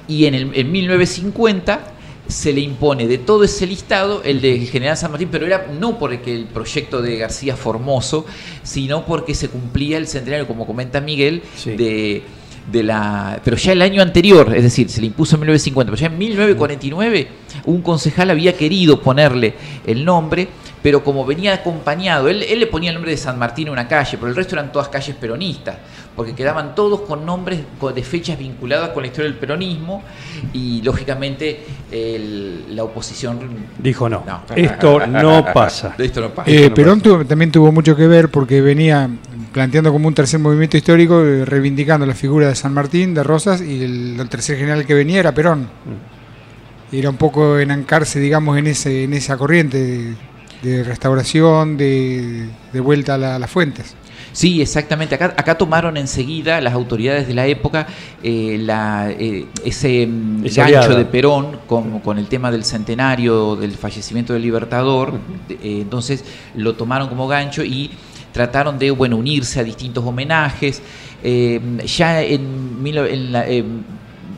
Y 0.07 0.25
en, 0.25 0.33
el, 0.33 0.51
en 0.53 0.71
1950 0.71 1.79
se 2.27 2.51
le 2.53 2.61
impone 2.61 3.07
de 3.07 3.17
todo 3.17 3.43
ese 3.43 3.65
listado 3.65 4.21
el 4.23 4.41
de 4.41 4.59
general 4.65 4.97
San 4.97 5.11
Martín, 5.11 5.29
pero 5.31 5.45
era 5.45 5.67
no 5.79 5.97
porque 5.97 6.33
el 6.35 6.45
proyecto 6.45 7.01
de 7.01 7.17
García 7.17 7.55
Formoso, 7.55 8.25
sino 8.63 9.05
porque 9.05 9.33
se 9.33 9.49
cumplía 9.49 9.97
el 9.97 10.07
centenario, 10.07 10.47
como 10.47 10.65
comenta 10.67 10.99
Miguel, 11.01 11.41
Sí. 11.55 11.75
de, 11.75 12.23
de 12.71 12.83
la... 12.83 13.39
Pero 13.43 13.55
ya 13.57 13.71
el 13.71 13.81
año 13.81 14.01
anterior, 14.01 14.53
es 14.55 14.63
decir, 14.63 14.89
se 14.89 14.99
le 15.01 15.07
impuso 15.07 15.35
en 15.35 15.41
1950, 15.41 15.91
pero 15.91 16.01
ya 16.01 16.07
en 16.07 16.17
1949 16.17 17.27
un 17.65 17.81
concejal 17.81 18.29
había 18.29 18.53
querido 18.57 19.01
ponerle 19.01 19.53
el 19.85 20.03
nombre, 20.03 20.47
pero 20.83 21.03
como 21.03 21.25
venía 21.25 21.53
acompañado, 21.53 22.29
él, 22.29 22.43
él 22.43 22.59
le 22.59 22.67
ponía 22.67 22.89
el 22.91 22.95
nombre 22.95 23.11
de 23.11 23.17
San 23.17 23.39
Martín 23.39 23.69
a 23.69 23.71
una 23.71 23.87
calle, 23.87 24.17
pero 24.17 24.27
el 24.29 24.35
resto 24.35 24.55
eran 24.55 24.71
todas 24.71 24.89
calles 24.89 25.15
peronistas, 25.15 25.77
porque 26.17 26.33
quedaban 26.33 26.75
todos 26.75 27.01
con 27.01 27.25
nombres 27.25 27.61
de 27.95 28.03
fechas 28.03 28.37
vinculadas 28.37 28.89
con 28.89 29.03
la 29.03 29.07
historia 29.07 29.29
del 29.29 29.39
peronismo 29.39 30.03
y 30.51 30.81
lógicamente 30.81 31.63
el- 31.91 32.75
la 32.75 32.83
oposición... 32.83 33.39
Dijo 33.77 34.09
no. 34.09 34.23
No. 34.25 34.41
Esto 34.55 35.05
no 35.07 35.45
pasa. 35.53 35.95
Esto 35.99 36.19
no 36.21 36.29
pasa. 36.31 36.49
Eh, 36.51 36.71
Perón 36.71 36.99
tuvo- 37.01 37.23
también 37.25 37.51
tuvo 37.51 37.71
mucho 37.71 37.95
que 37.95 38.07
ver 38.07 38.29
porque 38.29 38.59
venía 38.61 39.09
planteando 39.53 39.91
como 39.93 40.07
un 40.07 40.13
tercer 40.15 40.39
movimiento 40.39 40.75
histórico, 40.75 41.23
eh, 41.23 41.45
reivindicando 41.45 42.05
la 42.05 42.13
figura 42.15 42.47
de 42.47 42.55
San 42.55 42.73
Martín, 42.73 43.13
de 43.13 43.23
Rosas, 43.23 43.61
y 43.61 43.83
el, 43.83 44.19
el 44.19 44.27
tercer 44.29 44.57
general 44.57 44.85
que 44.85 44.93
venía 44.95 45.19
era 45.19 45.31
Perón. 45.33 45.67
Era 46.91 47.09
un 47.09 47.17
poco 47.17 47.59
enancarse, 47.59 48.19
digamos, 48.19 48.57
en, 48.57 48.67
ese, 48.67 49.03
en 49.03 49.13
esa 49.13 49.37
corriente 49.37 49.77
de, 49.77 50.15
de 50.63 50.83
restauración, 50.83 51.77
de, 51.77 52.47
de 52.73 52.79
vuelta 52.79 53.15
a, 53.15 53.17
la- 53.17 53.35
a 53.35 53.39
las 53.39 53.49
fuentes. 53.51 53.95
Sí, 54.37 54.61
exactamente. 54.61 55.15
Acá, 55.15 55.33
acá 55.35 55.57
tomaron 55.57 55.97
enseguida 55.97 56.61
las 56.61 56.75
autoridades 56.75 57.27
de 57.27 57.33
la 57.33 57.47
época 57.47 57.87
eh, 58.21 58.59
la, 58.61 59.09
eh, 59.09 59.47
ese 59.65 60.05
mm, 60.05 60.45
Esa 60.45 60.61
gancho 60.61 60.77
aliada. 60.77 60.95
de 60.99 61.05
Perón 61.05 61.57
con, 61.65 61.99
con 62.01 62.19
el 62.19 62.27
tema 62.27 62.51
del 62.51 62.63
centenario 62.63 63.55
del 63.55 63.71
fallecimiento 63.71 64.33
del 64.33 64.43
Libertador. 64.43 65.13
Eh, 65.49 65.79
entonces 65.81 66.23
lo 66.55 66.75
tomaron 66.75 67.09
como 67.09 67.27
gancho 67.27 67.63
y 67.63 67.89
trataron 68.31 68.77
de 68.77 68.91
bueno 68.91 69.17
unirse 69.17 69.59
a 69.59 69.63
distintos 69.63 70.05
homenajes. 70.05 70.83
Eh, 71.23 71.59
ya 71.87 72.21
en, 72.21 72.83
mil- 72.83 72.97
en 73.07 73.31
la, 73.31 73.49
eh, 73.49 73.63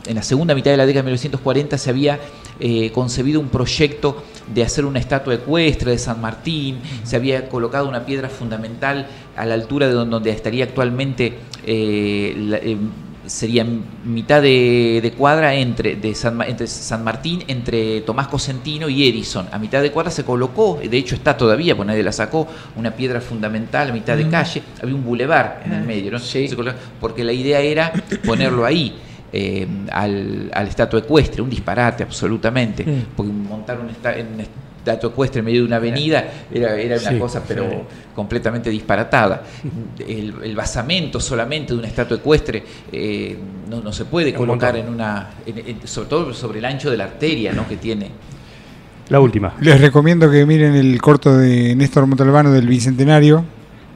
en 0.07 0.15
la 0.15 0.23
segunda 0.23 0.55
mitad 0.55 0.71
de 0.71 0.77
la 0.77 0.85
década 0.85 1.01
de 1.01 1.07
1940 1.07 1.77
se 1.77 1.89
había 1.89 2.19
eh, 2.61 2.89
concebido 2.93 3.41
un 3.41 3.49
proyecto 3.49 4.23
de 4.53 4.63
hacer 4.63 4.85
una 4.85 4.99
estatua 4.99 5.33
ecuestre 5.35 5.91
de 5.91 5.97
San 5.97 6.19
Martín, 6.21 6.79
se 7.03 7.15
había 7.15 7.47
colocado 7.49 7.87
una 7.87 8.05
piedra 8.05 8.29
fundamental 8.29 9.07
a 9.35 9.45
la 9.45 9.53
altura 9.53 9.87
de 9.87 9.93
don- 9.93 10.09
donde 10.09 10.31
estaría 10.31 10.63
actualmente, 10.63 11.37
eh, 11.65 12.33
la- 12.37 12.57
eh, 12.57 12.77
sería 13.25 13.63
mitad 14.05 14.41
de, 14.41 14.99
de 15.03 15.11
cuadra 15.11 15.53
entre, 15.53 15.95
de 15.97 16.15
San, 16.15 16.41
entre 16.41 16.65
San 16.65 17.03
Martín, 17.03 17.43
entre 17.47 18.01
Tomás 18.01 18.27
Cosentino 18.27 18.89
y 18.89 19.07
Edison. 19.07 19.47
A 19.51 19.59
mitad 19.59 19.83
de 19.83 19.91
cuadra 19.91 20.09
se 20.09 20.23
colocó, 20.23 20.79
de 20.83 20.97
hecho 20.97 21.13
está 21.13 21.37
todavía, 21.37 21.75
pues 21.75 21.85
nadie 21.85 22.01
la 22.01 22.11
sacó, 22.11 22.47
una 22.75 22.89
piedra 22.95 23.21
fundamental 23.21 23.89
a 23.91 23.93
mitad 23.93 24.17
de 24.17 24.27
calle, 24.29 24.63
había 24.81 24.95
un 24.95 25.03
bulevar 25.05 25.61
en 25.63 25.73
el 25.73 25.83
medio, 25.83 26.09
¿no? 26.11 26.17
Se 26.17 26.55
colocó- 26.55 26.77
porque 26.99 27.23
la 27.23 27.31
idea 27.33 27.59
era 27.59 27.93
ponerlo 28.25 28.65
ahí 28.65 28.95
eh, 29.31 29.67
al, 29.91 30.49
al 30.53 30.67
estatua 30.67 30.99
ecuestre, 30.99 31.41
un 31.41 31.49
disparate 31.49 32.03
absolutamente, 32.03 32.85
porque 33.15 33.31
montar 33.31 33.79
un, 33.79 33.89
esta- 33.89 34.15
un 34.33 34.39
estatua 34.79 35.09
ecuestre 35.11 35.39
en 35.39 35.45
medio 35.45 35.61
de 35.61 35.67
una 35.67 35.75
avenida 35.75 36.23
era, 36.51 36.75
era 36.75 36.97
una 36.99 37.09
Sí, 37.11 37.19
cosa 37.19 37.43
pero 37.47 37.69
sí. 37.69 37.75
completamente 38.15 38.69
disparatada. 38.69 39.43
El, 39.99 40.33
el 40.43 40.55
basamento 40.55 41.19
solamente 41.19 41.73
de 41.73 41.79
una 41.79 41.87
estatua 41.87 42.17
ecuestre 42.17 42.63
eh, 42.91 43.37
no, 43.69 43.81
no 43.81 43.91
se 43.91 44.05
puede 44.05 44.33
colocar 44.33 44.75
en 44.77 44.87
una, 44.89 45.29
en- 45.45 45.57
en- 45.59 45.87
sobre 45.87 46.07
todo 46.09 46.33
sobre 46.33 46.59
el 46.59 46.65
ancho 46.65 46.89
de 46.89 46.97
la 46.97 47.03
arteria 47.03 47.51
¿no? 47.51 47.67
que 47.67 47.77
tiene. 47.77 48.09
La 49.09 49.19
última. 49.19 49.53
Les 49.59 49.81
recomiendo 49.81 50.29
que 50.29 50.45
miren 50.45 50.75
el 50.75 51.01
corto 51.01 51.35
de 51.37 51.75
Néstor 51.75 52.05
Montalbano 52.05 52.51
del 52.51 52.67
Bicentenario, 52.67 53.43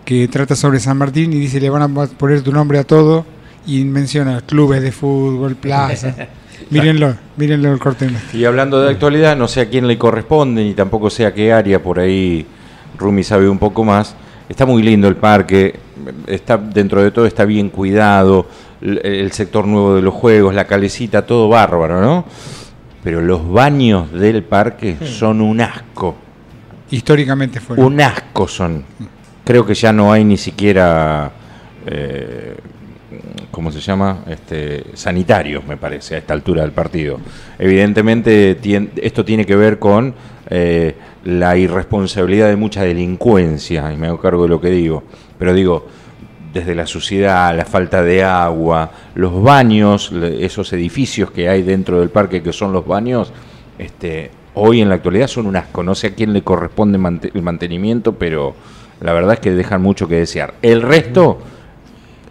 que 0.06 0.28
trata 0.28 0.56
sobre 0.56 0.80
San 0.80 0.98
Martín 0.98 1.32
y 1.34 1.38
dice 1.40 1.62
le 1.62 1.70
van 1.70 1.82
a 1.84 2.06
poner 2.08 2.42
tu 2.42 2.52
nombre 2.52 2.78
a 2.80 2.84
todo 2.84 3.26
y 3.66 3.84
menciona 3.86 4.42
clubes 4.42 4.82
de 4.82 4.92
fútbol, 4.92 5.56
plazas. 5.56 6.16
mírenlo, 6.70 7.16
mírenlo 7.38 7.74
el 7.74 7.80
Néstor. 7.80 8.36
Y 8.36 8.46
hablando 8.46 8.82
de 8.82 8.92
actualidad, 8.92 9.36
no 9.36 9.48
sé 9.48 9.62
a 9.62 9.70
quién 9.70 9.88
le 9.88 9.98
corresponde, 9.98 10.64
ni 10.64 10.74
tampoco 10.74 11.10
sé 11.10 11.26
a 11.26 11.34
qué 11.34 11.52
área, 11.52 11.82
por 11.82 12.00
ahí 12.00 12.46
Rumi 12.98 13.24
sabe 13.24 13.50
un 13.50 13.60
poco 13.60 13.84
más. 13.84 14.16
Está 14.50 14.66
muy 14.66 14.84
lindo 14.84 15.08
el 15.08 15.16
parque, 15.16 15.80
está 16.28 16.58
dentro 16.58 17.02
de 17.02 17.12
todo 17.12 17.26
está 17.26 17.46
bien 17.46 17.70
cuidado, 17.70 18.48
el, 18.82 19.00
el 19.06 19.32
sector 19.32 19.66
nuevo 19.66 19.96
de 19.96 20.02
los 20.02 20.14
juegos, 20.14 20.54
la 20.54 20.66
calecita, 20.66 21.26
todo 21.26 21.48
bárbaro, 21.48 22.02
¿no? 22.02 22.26
Pero 23.04 23.22
los 23.22 23.50
baños 23.50 24.12
del 24.12 24.44
parque 24.44 24.98
son 25.04 25.42
un 25.42 25.62
asco, 25.62 26.16
Históricamente 26.90 27.60
fue. 27.60 27.78
un 27.78 28.00
asco 28.00 28.48
son. 28.48 28.84
Creo 29.44 29.66
que 29.66 29.74
ya 29.74 29.92
no 29.92 30.14
hay 30.14 30.24
ni 30.24 30.38
siquiera, 30.38 31.32
eh, 31.86 32.56
¿cómo 33.52 33.72
se 33.72 33.80
llama? 33.80 34.24
Este, 34.28 34.84
sanitarios, 34.94 35.66
me 35.66 35.78
parece, 35.78 36.16
a 36.16 36.18
esta 36.20 36.34
altura 36.34 36.62
del 36.62 36.72
partido. 36.72 37.20
Evidentemente, 37.60 38.58
esto 39.02 39.26
tiene 39.26 39.46
que 39.46 39.56
ver 39.56 39.80
con 39.80 40.14
eh, 40.50 40.96
la 41.26 41.58
irresponsabilidad 41.58 42.50
de 42.50 42.56
mucha 42.56 42.84
delincuencia, 42.84 43.92
y 43.92 43.98
me 43.98 44.08
hago 44.08 44.20
cargo 44.20 44.44
de 44.44 44.50
lo 44.50 44.62
que 44.62 44.70
digo. 44.70 45.04
Pero 45.38 45.54
digo, 45.54 45.88
desde 46.54 46.76
la 46.76 46.86
suciedad, 46.86 47.56
la 47.56 47.66
falta 47.66 48.04
de 48.04 48.24
agua, 48.24 48.92
los 49.16 49.42
baños, 49.42 50.12
esos 50.12 50.72
edificios 50.74 51.32
que 51.32 51.50
hay 51.50 51.64
dentro 51.64 52.00
del 52.00 52.10
parque 52.10 52.44
que 52.44 52.54
son 52.54 52.72
los 52.72 52.86
baños, 52.86 53.34
este, 53.80 54.30
hoy 54.54 54.82
en 54.82 54.90
la 54.90 54.96
actualidad 54.96 55.28
son 55.28 55.48
un 55.48 55.56
asco. 55.56 55.82
No 55.84 55.96
sé 55.96 56.08
a 56.08 56.14
quién 56.14 56.32
le 56.32 56.44
corresponde 56.44 57.00
el 57.34 57.42
mantenimiento, 57.42 58.14
pero 58.14 58.54
la 59.02 59.14
verdad 59.14 59.34
es 59.34 59.40
que 59.40 59.52
dejan 59.52 59.82
mucho 59.82 60.08
que 60.08 60.16
desear. 60.16 60.54
El 60.62 60.82
resto 60.82 61.40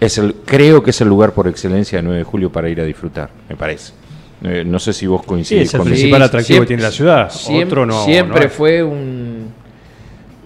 es 0.05 0.19
el, 0.19 0.35
creo 0.45 0.83
que 0.83 0.91
es 0.91 1.01
el 1.01 1.09
lugar 1.09 1.33
por 1.33 1.47
excelencia 1.49 1.99
de 1.99 2.03
9 2.03 2.19
de 2.19 2.25
julio 2.25 2.51
para 2.51 2.69
ir 2.69 2.81
a 2.81 2.85
disfrutar, 2.85 3.31
me 3.49 3.57
parece. 3.57 3.93
Eh, 4.45 4.65
no 4.67 4.79
sé 4.81 4.93
si 4.93 5.07
vos 5.07 5.21
Sí, 5.23 5.27
coincidís 5.29 5.63
es 5.69 5.75
el 5.75 5.79
con 5.79 5.87
principal 5.89 6.21
Sí, 6.21 6.25
atractivo 6.27 6.47
siempre- 6.57 6.65
que 6.65 6.69
tiene 6.69 6.83
la 6.83 6.91
ciudad. 6.91 7.31
Siem- 7.31 7.67
Otro 7.67 7.87
no. 7.87 8.05
Siempre 8.05 8.45
no 8.45 8.51
fue 8.51 8.83
un, 8.83 9.47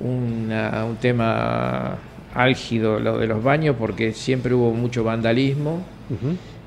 una- 0.00 0.84
un 0.84 0.96
tema 0.96 1.96
álgido 2.34 3.00
lo 3.00 3.16
de 3.18 3.26
los 3.26 3.42
baños 3.42 3.76
porque 3.78 4.12
siempre 4.12 4.52
hubo 4.54 4.72
mucho 4.72 5.02
vandalismo. 5.04 5.82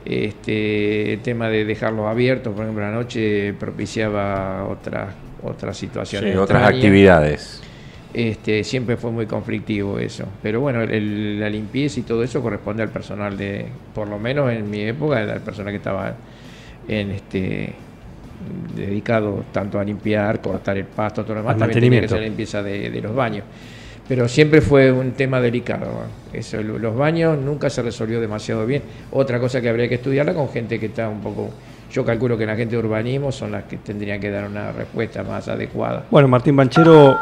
Este, 0.06 1.14
el 1.14 1.20
tema 1.20 1.50
de 1.50 1.66
dejarlos 1.66 2.08
abiertos, 2.08 2.54
por 2.54 2.64
ejemplo, 2.64 2.84
la 2.84 2.92
noche 2.92 3.54
propiciaba 3.54 4.66
otras 4.66 5.10
otras 5.44 5.78
situaciones. 5.78 6.34
Sí, 6.34 6.38
otras 6.38 6.64
actividades. 6.68 7.62
Este, 8.14 8.64
siempre 8.64 8.98
fue 8.98 9.12
muy 9.12 9.26
conflictivo 9.28 10.00
eso. 10.00 10.26
Pero 10.42 10.62
bueno, 10.62 10.82
el- 10.82 11.40
la 11.40 11.50
limpieza 11.50 12.00
y 12.00 12.04
todo 12.04 12.24
eso 12.24 12.42
corresponde 12.42 12.82
al 12.84 12.90
personal 12.90 13.38
de, 13.38 13.68
por 13.94 14.08
lo 14.08 14.18
menos 14.18 14.52
en 14.52 14.70
mi 14.70 14.82
época, 14.82 15.22
el 15.22 15.42
personal 15.42 15.72
que 15.72 15.78
estaba 15.78 16.14
en 16.88 17.12
este 17.12 17.74
dedicado 18.76 19.44
tanto 19.52 19.80
a 19.80 19.84
limpiar, 19.84 20.42
cortar 20.42 20.78
el 20.78 20.86
pasto, 20.86 21.24
todo 21.24 21.36
lo 21.36 21.42
demás, 21.42 21.54
Al 21.56 21.60
también 21.60 21.80
tenía 21.82 22.00
que 22.00 22.06
hacer 22.06 22.20
la 22.20 22.26
limpieza 22.28 22.64
de, 22.64 22.90
de 22.90 23.02
los 23.02 23.14
baños. 23.16 23.44
Pero 24.08 24.28
siempre 24.28 24.62
fue 24.62 24.92
un 24.92 25.12
tema 25.12 25.40
delicado. 25.40 25.86
¿no? 25.86 26.38
Eso, 26.38 26.62
lo- 26.64 26.80
los 26.80 26.96
baños 26.96 27.38
nunca 27.38 27.70
se 27.70 27.82
resolvió 27.84 28.20
demasiado 28.20 28.66
bien. 28.66 28.82
Otra 29.12 29.40
cosa 29.40 29.62
que 29.62 29.70
habría 29.70 29.88
que 29.88 29.96
estudiarla 29.96 30.34
con 30.34 30.50
gente 30.50 30.80
que 30.80 30.88
está 30.88 31.08
un 31.10 31.20
poco. 31.20 31.50
Yo 31.92 32.04
calculo 32.06 32.38
que 32.38 32.46
la 32.46 32.56
gente 32.56 32.76
de 32.76 32.80
urbanismo 32.82 33.32
son 33.32 33.52
las 33.52 33.66
que 33.66 33.78
tendrían 33.78 34.20
que 34.20 34.30
dar 34.32 34.48
una 34.48 34.72
respuesta 34.72 35.24
más 35.24 35.48
adecuada. 35.48 36.06
Bueno, 36.10 36.28
Martín 36.28 36.56
Banchero 36.56 37.20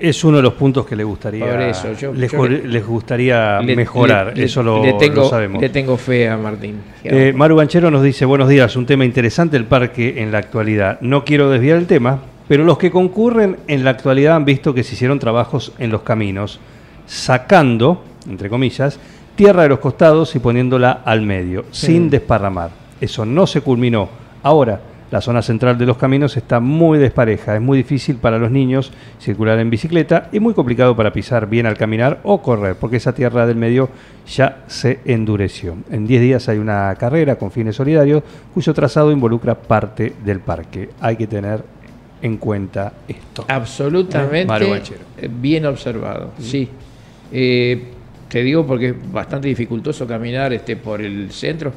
es 0.00 0.24
uno 0.24 0.38
de 0.38 0.42
los 0.42 0.54
puntos 0.54 0.86
que 0.86 0.96
le 0.96 1.04
gustaría, 1.04 1.46
Por 1.50 1.60
eso, 1.60 1.92
yo- 1.92 2.12
les, 2.12 2.32
yo 2.32 2.38
ju- 2.38 2.48
le- 2.48 2.66
les 2.68 2.86
gustaría 2.86 3.60
Le- 3.60 3.76
mejorar, 3.76 4.32
le- 4.36 4.44
eso 4.44 4.62
lo, 4.62 4.82
le 4.82 4.94
tengo, 4.94 5.22
lo 5.22 5.28
sabemos. 5.28 5.60
Le 5.60 5.68
tengo 5.68 5.96
fe 5.96 6.28
a 6.28 6.36
Martín. 6.36 6.76
Eh, 7.04 7.32
Maru 7.36 7.56
Banchero 7.56 7.90
nos 7.90 8.02
dice, 8.02 8.24
buenos 8.24 8.48
días, 8.48 8.74
un 8.76 8.86
tema 8.86 9.04
interesante 9.04 9.56
el 9.56 9.64
parque 9.66 10.22
en 10.22 10.32
la 10.32 10.38
actualidad. 10.38 10.98
No 11.02 11.24
quiero 11.24 11.50
desviar 11.50 11.76
el 11.78 11.86
tema, 11.86 12.18
pero 12.48 12.64
los 12.64 12.78
que 12.78 12.90
concurren 12.90 13.58
en 13.68 13.84
la 13.84 13.90
actualidad 13.90 14.36
han 14.36 14.44
visto 14.44 14.72
que 14.74 14.82
se 14.82 14.94
hicieron 14.94 15.18
trabajos 15.18 15.72
en 15.78 15.90
los 15.90 16.02
caminos, 16.02 16.58
sacando, 17.06 18.02
entre 18.28 18.48
comillas, 18.48 18.98
tierra 19.36 19.64
de 19.64 19.68
los 19.70 19.78
costados 19.80 20.34
y 20.34 20.38
poniéndola 20.38 21.02
al 21.04 21.22
medio, 21.22 21.64
sin 21.70 22.08
desparramar. 22.10 22.70
Eso 23.00 23.24
no 23.26 23.46
se 23.46 23.60
culminó. 23.60 24.08
Ahora, 24.42 24.80
la 25.10 25.20
zona 25.20 25.42
central 25.42 25.76
de 25.76 25.86
los 25.86 25.96
caminos 25.96 26.36
está 26.36 26.60
muy 26.60 26.98
despareja, 26.98 27.54
es 27.54 27.60
muy 27.60 27.78
difícil 27.78 28.16
para 28.16 28.38
los 28.38 28.50
niños 28.50 28.92
circular 29.18 29.58
en 29.58 29.70
bicicleta 29.70 30.28
y 30.32 30.40
muy 30.40 30.54
complicado 30.54 30.94
para 30.96 31.12
pisar 31.12 31.48
bien 31.48 31.66
al 31.66 31.76
caminar 31.76 32.20
o 32.22 32.40
correr, 32.42 32.76
porque 32.76 32.96
esa 32.96 33.14
tierra 33.14 33.46
del 33.46 33.56
medio 33.56 33.88
ya 34.26 34.64
se 34.66 35.00
endureció. 35.04 35.76
En 35.90 36.06
10 36.06 36.22
días 36.22 36.48
hay 36.48 36.58
una 36.58 36.94
carrera 36.96 37.36
con 37.36 37.50
fines 37.50 37.76
solidarios 37.76 38.22
cuyo 38.54 38.72
trazado 38.72 39.10
involucra 39.10 39.54
parte 39.54 40.14
del 40.24 40.40
parque. 40.40 40.90
Hay 41.00 41.16
que 41.16 41.26
tener 41.26 41.62
en 42.22 42.36
cuenta 42.36 42.92
esto. 43.08 43.44
Absolutamente 43.48 44.92
eh, 45.18 45.28
bien 45.30 45.66
observado, 45.66 46.32
sí. 46.38 46.68
Eh, 47.32 47.84
te 48.28 48.42
digo 48.42 48.64
porque 48.64 48.90
es 48.90 49.12
bastante 49.12 49.48
dificultoso 49.48 50.06
caminar 50.06 50.52
este, 50.52 50.76
por 50.76 51.00
el 51.00 51.32
centro. 51.32 51.72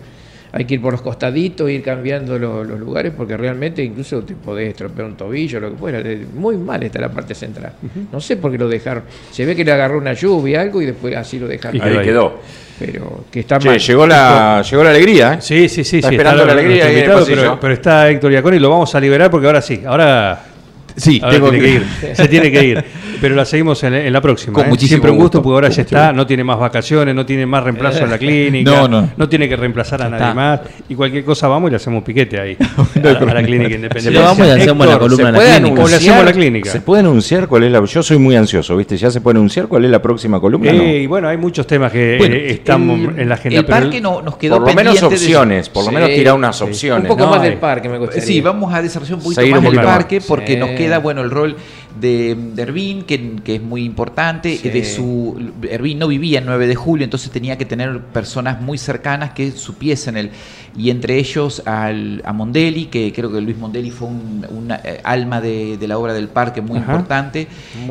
Hay 0.56 0.66
que 0.66 0.76
ir 0.76 0.82
por 0.82 0.92
los 0.94 1.02
costaditos, 1.02 1.68
ir 1.68 1.82
cambiando 1.82 2.38
lo- 2.38 2.64
los 2.64 2.80
lugares, 2.80 3.12
porque 3.18 3.36
realmente 3.36 3.84
incluso 3.84 4.22
te 4.24 4.36
podés 4.36 4.70
estropear 4.70 5.08
un 5.08 5.18
tobillo, 5.18 5.60
lo 5.60 5.72
que 5.72 5.78
fuera. 5.78 6.04
Muy 6.36 6.58
mal 6.58 6.84
está 6.84 7.02
la 7.02 7.10
parte 7.10 7.34
central. 7.34 7.74
No 8.12 8.22
sé 8.22 8.38
por 8.38 8.52
qué 8.52 8.60
lo 8.60 8.70
dejaron. 8.70 9.04
Se 9.32 9.46
ve 9.46 9.56
que 9.56 9.66
le 9.66 9.72
agarró 9.72 9.98
una 9.98 10.14
lluvia, 10.14 10.62
algo, 10.62 10.80
y 10.80 10.86
después 10.86 11.16
así 11.16 11.40
lo 11.40 11.48
dejaron. 11.48 11.76
Y 11.78 11.82
Ahí 11.82 11.98
ahí. 11.98 12.06
quedó. 12.06 12.38
Pero 12.78 13.26
que 13.32 13.40
está 13.40 13.58
Che, 13.58 13.68
mal. 13.70 13.80
llegó 13.80 14.06
la, 14.06 14.62
llegó 14.70 14.84
la 14.84 14.90
alegría, 14.92 15.34
¿eh? 15.34 15.38
Sí, 15.42 15.68
sí, 15.70 15.84
sí. 15.84 15.98
Está 15.98 16.10
sí, 16.10 16.16
esperando 16.16 16.46
la 16.46 16.52
alegría 16.54 16.86
ahí 16.86 16.92
en 16.92 16.98
el 16.98 17.04
invitado, 17.06 17.26
pero, 17.26 17.60
pero 17.60 17.74
está 17.74 18.10
Héctor 18.10 18.32
Iaconi, 18.32 18.60
lo 18.60 18.70
vamos 18.70 18.94
a 18.94 19.00
liberar 19.00 19.32
porque 19.32 19.48
ahora 19.48 19.62
sí, 19.62 19.82
ahora, 19.86 20.40
Sí, 20.96 21.20
ahora 21.24 21.34
tengo 21.36 21.50
tiene 21.50 21.66
que- 21.66 21.72
que 21.72 22.08
ir. 22.10 22.16
Se 22.16 22.28
tiene 22.28 22.52
que 22.52 22.64
ir. 22.64 22.86
Pero 23.24 23.36
la 23.36 23.46
seguimos 23.46 23.82
en, 23.86 23.94
en 23.94 24.12
la 24.12 24.20
próxima. 24.20 24.54
Con 24.54 24.66
¿eh? 24.66 24.70
muchísimo 24.70 24.90
Siempre 24.90 25.12
un 25.12 25.16
gusto, 25.18 25.38
gusto. 25.38 25.44
porque 25.44 25.54
ahora 25.56 25.70
ya 25.70 25.82
está, 25.84 26.00
gusto. 26.08 26.14
no 26.18 26.28
tiene 26.28 26.44
más 26.44 26.60
vacaciones, 26.60 27.16
no 27.16 27.26
tiene 27.26 27.46
más 27.46 27.64
reemplazo 27.64 28.04
en 28.04 28.10
la 28.10 28.18
clínica, 28.20 28.70
No, 28.70 28.88
no. 28.90 29.10
no 29.16 29.30
tiene 29.30 29.48
que 29.48 29.56
reemplazar 29.56 30.02
a 30.02 30.10
nadie 30.10 30.34
más. 30.34 30.60
Y 30.90 30.96
cualquier 30.96 31.24
cosa 31.24 31.48
vamos 31.48 31.70
y 31.70 31.72
le 31.72 31.78
hacemos 31.78 32.04
piquete 32.04 32.38
ahí, 32.38 32.58
a, 33.04 33.08
a 33.10 33.34
la 33.34 33.42
clínica 33.42 33.76
independiente. 33.76 34.20
vamos 34.20 34.46
y 34.46 34.50
hacemos 34.52 34.86
la 34.86 34.94
Héctor, 34.94 35.10
columna 35.10 35.24
¿se 35.24 35.30
en 35.30 35.34
la 35.54 35.60
clínica. 35.62 35.82
O 35.84 35.88
le 35.88 35.96
hacemos 35.96 36.26
la 36.26 36.34
clínica. 36.34 36.70
¿Se 36.70 36.82
puede 36.82 37.00
anunciar 37.00 37.48
cuál 37.48 37.64
es 37.64 37.72
la.? 37.72 37.86
Yo 37.86 38.04
soy 38.04 38.18
muy 38.18 38.36
ansioso, 38.36 38.76
¿viste? 38.76 38.98
¿Ya 38.98 39.10
se 39.10 39.22
puede 39.22 39.38
anunciar 39.38 39.68
cuál 39.68 39.86
es 39.86 39.92
la 39.92 40.02
próxima 40.02 40.42
columna? 40.42 40.70
Eh, 40.72 40.74
No. 40.78 40.84
y 40.84 41.08
bueno, 41.08 41.30
hay 41.30 41.38
muchos 41.38 41.66
temas 41.66 41.94
que 41.94 42.18
Bueno, 42.18 42.36
eh, 42.36 42.52
están 42.52 42.90
el- 42.90 43.20
en 43.22 43.30
la 43.30 43.36
agenda. 43.36 43.60
El 43.60 43.66
pero 43.66 43.80
parque 43.80 44.02
no, 44.02 44.22
nos 44.22 44.36
quedó 44.36 44.58
Por 44.60 44.68
lo 44.68 44.74
menos 44.74 45.02
opciones, 45.02 45.70
por 45.70 45.84
lo 45.86 45.90
Sí, 45.92 45.96
menos 45.96 46.10
tirar 46.10 46.36
unas 46.36 46.62
opciones. 46.62 47.10
Un 47.10 47.18
poco 47.18 47.30
más 47.30 47.42
del 47.42 47.54
parque 47.58 47.88
me 47.88 47.98
gustaría. 48.00 48.22
Sí, 48.26 48.42
vamos 48.42 48.74
a 48.74 48.82
desarrollar 48.82 49.16
un 49.16 49.24
poquito 49.24 49.42
más 49.48 49.62
del 49.64 49.76
parque 49.82 50.20
porque 50.28 50.58
nos 50.58 50.72
queda 50.72 51.00
bueno 51.00 51.22
el 51.22 51.32
rol 51.32 51.56
de, 52.00 52.36
de 52.36 52.62
Ervin, 52.62 53.04
que, 53.04 53.36
que 53.44 53.56
es 53.56 53.62
muy 53.62 53.84
importante, 53.84 54.58
Sí. 54.58 54.70
de 54.70 54.84
su 54.84 55.52
Ervin 55.70 56.00
no 56.00 56.08
vivía 56.08 56.40
en 56.40 56.46
9 56.46 56.68
de 56.68 56.76
julio, 56.76 57.04
entonces 57.04 57.30
tenía 57.32 57.58
que 57.58 57.66
tener 57.66 58.00
personas 58.06 58.60
muy 58.62 58.78
cercanas 58.78 59.32
que 59.32 59.52
supiesen 59.52 60.18
el 60.18 60.32
y 60.76 60.90
entre 60.90 61.18
ellos 61.20 61.62
al, 61.68 62.22
a 62.26 62.34
Mondelli, 62.34 62.86
que 62.86 63.14
creo 63.14 63.32
que 63.32 63.40
Luis 63.42 63.58
Mondelli 63.58 63.92
fue 63.92 64.08
un 64.08 64.44
una, 64.50 64.82
eh, 64.84 65.00
alma 65.04 65.40
de, 65.40 65.78
de 65.78 65.88
la 65.88 65.98
obra 66.00 66.14
del 66.14 66.30
parque 66.30 66.62
muy 66.62 66.80
Ajá. 66.80 66.92
importante. 66.94 67.48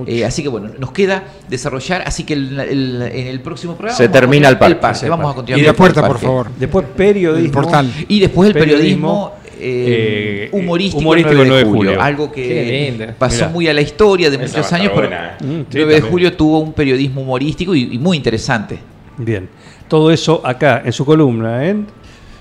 Eh, 0.06 0.24
así 0.24 0.42
que 0.42 0.48
bueno, 0.48 0.70
nos 0.80 0.90
queda 0.90 1.22
desarrollar, 1.48 2.02
así 2.06 2.24
que 2.24 2.34
el- 2.34 2.58
el- 2.58 3.02
en 3.02 3.26
el 3.28 3.40
próximo 3.40 3.74
programa 3.76 3.96
Se 3.96 4.08
termina 4.08 4.48
el 4.48 4.58
parque. 4.58 4.94
Sí, 4.94 5.08
vamos 5.08 5.30
a 5.30 5.34
continuar 5.36 5.60
Y 5.62 5.66
el 5.66 5.74
puerta, 5.76 6.06
por 6.06 6.18
favor. 6.18 6.50
Después 6.58 6.86
periodismo. 6.96 7.44
El 7.46 7.50
portal. 7.52 7.90
Y 8.08 8.18
después 8.18 8.48
el 8.48 8.54
Periodismo, 8.54 9.30
periodismo, 9.30 9.32
eh, 9.62 10.44
eh, 10.44 10.48
humorístico, 10.52 11.00
humorístico 11.00 11.34
9 11.34 11.44
de 11.44 11.48
9 11.48 11.64
de 11.64 11.70
julio, 11.70 11.90
julio. 11.92 12.02
algo 12.02 12.32
que 12.32 13.12
pasó 13.18 13.36
Mirá. 13.36 13.48
muy 13.48 13.68
a 13.68 13.72
la 13.74 13.80
historia 13.80 14.30
de 14.30 14.36
Esa 14.36 14.58
muchos 14.58 14.72
años, 14.72 14.92
pero 14.94 15.08
buena, 15.08 15.36
¿eh? 15.40 15.44
Mm, 15.44 15.46
sí, 15.60 15.66
9 15.72 15.86
de 15.86 15.92
también. 15.92 16.10
julio 16.10 16.32
tuvo 16.34 16.58
un 16.60 16.72
periodismo 16.72 17.22
humorístico 17.22 17.74
y, 17.74 17.94
y 17.94 17.98
muy 17.98 18.16
interesante. 18.16 18.78
Bien, 19.18 19.48
todo 19.88 20.10
eso 20.10 20.40
acá 20.44 20.82
en 20.84 20.92
su 20.92 21.04
columna, 21.04 21.66
en 21.68 21.86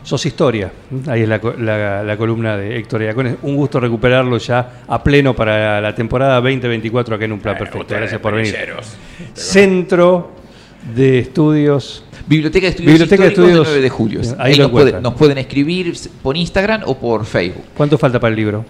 Sos 0.03 0.25
Historia. 0.25 0.71
Ahí 1.07 1.21
es 1.21 1.27
la- 1.29 2.03
la 2.03 2.17
columna 2.17 2.57
de 2.57 2.75
Héctor 2.77 3.03
Iacones. 3.03 3.35
Un 3.43 3.55
gusto 3.55 3.79
recuperarlo 3.79 4.37
ya 4.39 4.81
a 4.87 5.03
pleno 5.03 5.35
para 5.35 5.79
la 5.79 5.93
temporada 5.93 6.35
2024 6.41 7.15
acá 7.15 7.25
en 7.25 7.33
Un 7.33 7.39
Plan 7.39 7.55
Perfecto. 7.57 7.85
Gracias 7.95 8.19
por 8.19 8.33
venir. 8.33 8.55
Centro 9.33 10.31
de 10.95 11.19
Estudios. 11.19 12.03
Biblioteca 12.27 12.65
de 12.65 12.69
Estudios 12.71 12.91
Biblioteca 12.93 13.23
de 13.23 13.29
Estudios- 13.29 13.47
de 13.59 13.63
9 13.63 13.81
de 13.81 13.89
julio. 13.89 14.21
Ahí 14.21 14.53
Ahí, 14.53 14.57
nos, 14.59 14.69
puede- 14.71 14.89
encuentran. 14.89 15.03
nos 15.03 15.13
pueden 15.15 15.37
escribir 15.37 15.93
por 16.21 16.37
Instagram 16.37 16.81
o 16.85 16.97
por 16.97 17.25
Facebook. 17.25 17.63
¿Cuánto 17.75 17.97
falta 17.97 18.19
para 18.19 18.29
el 18.31 18.35
libro? 18.37 18.65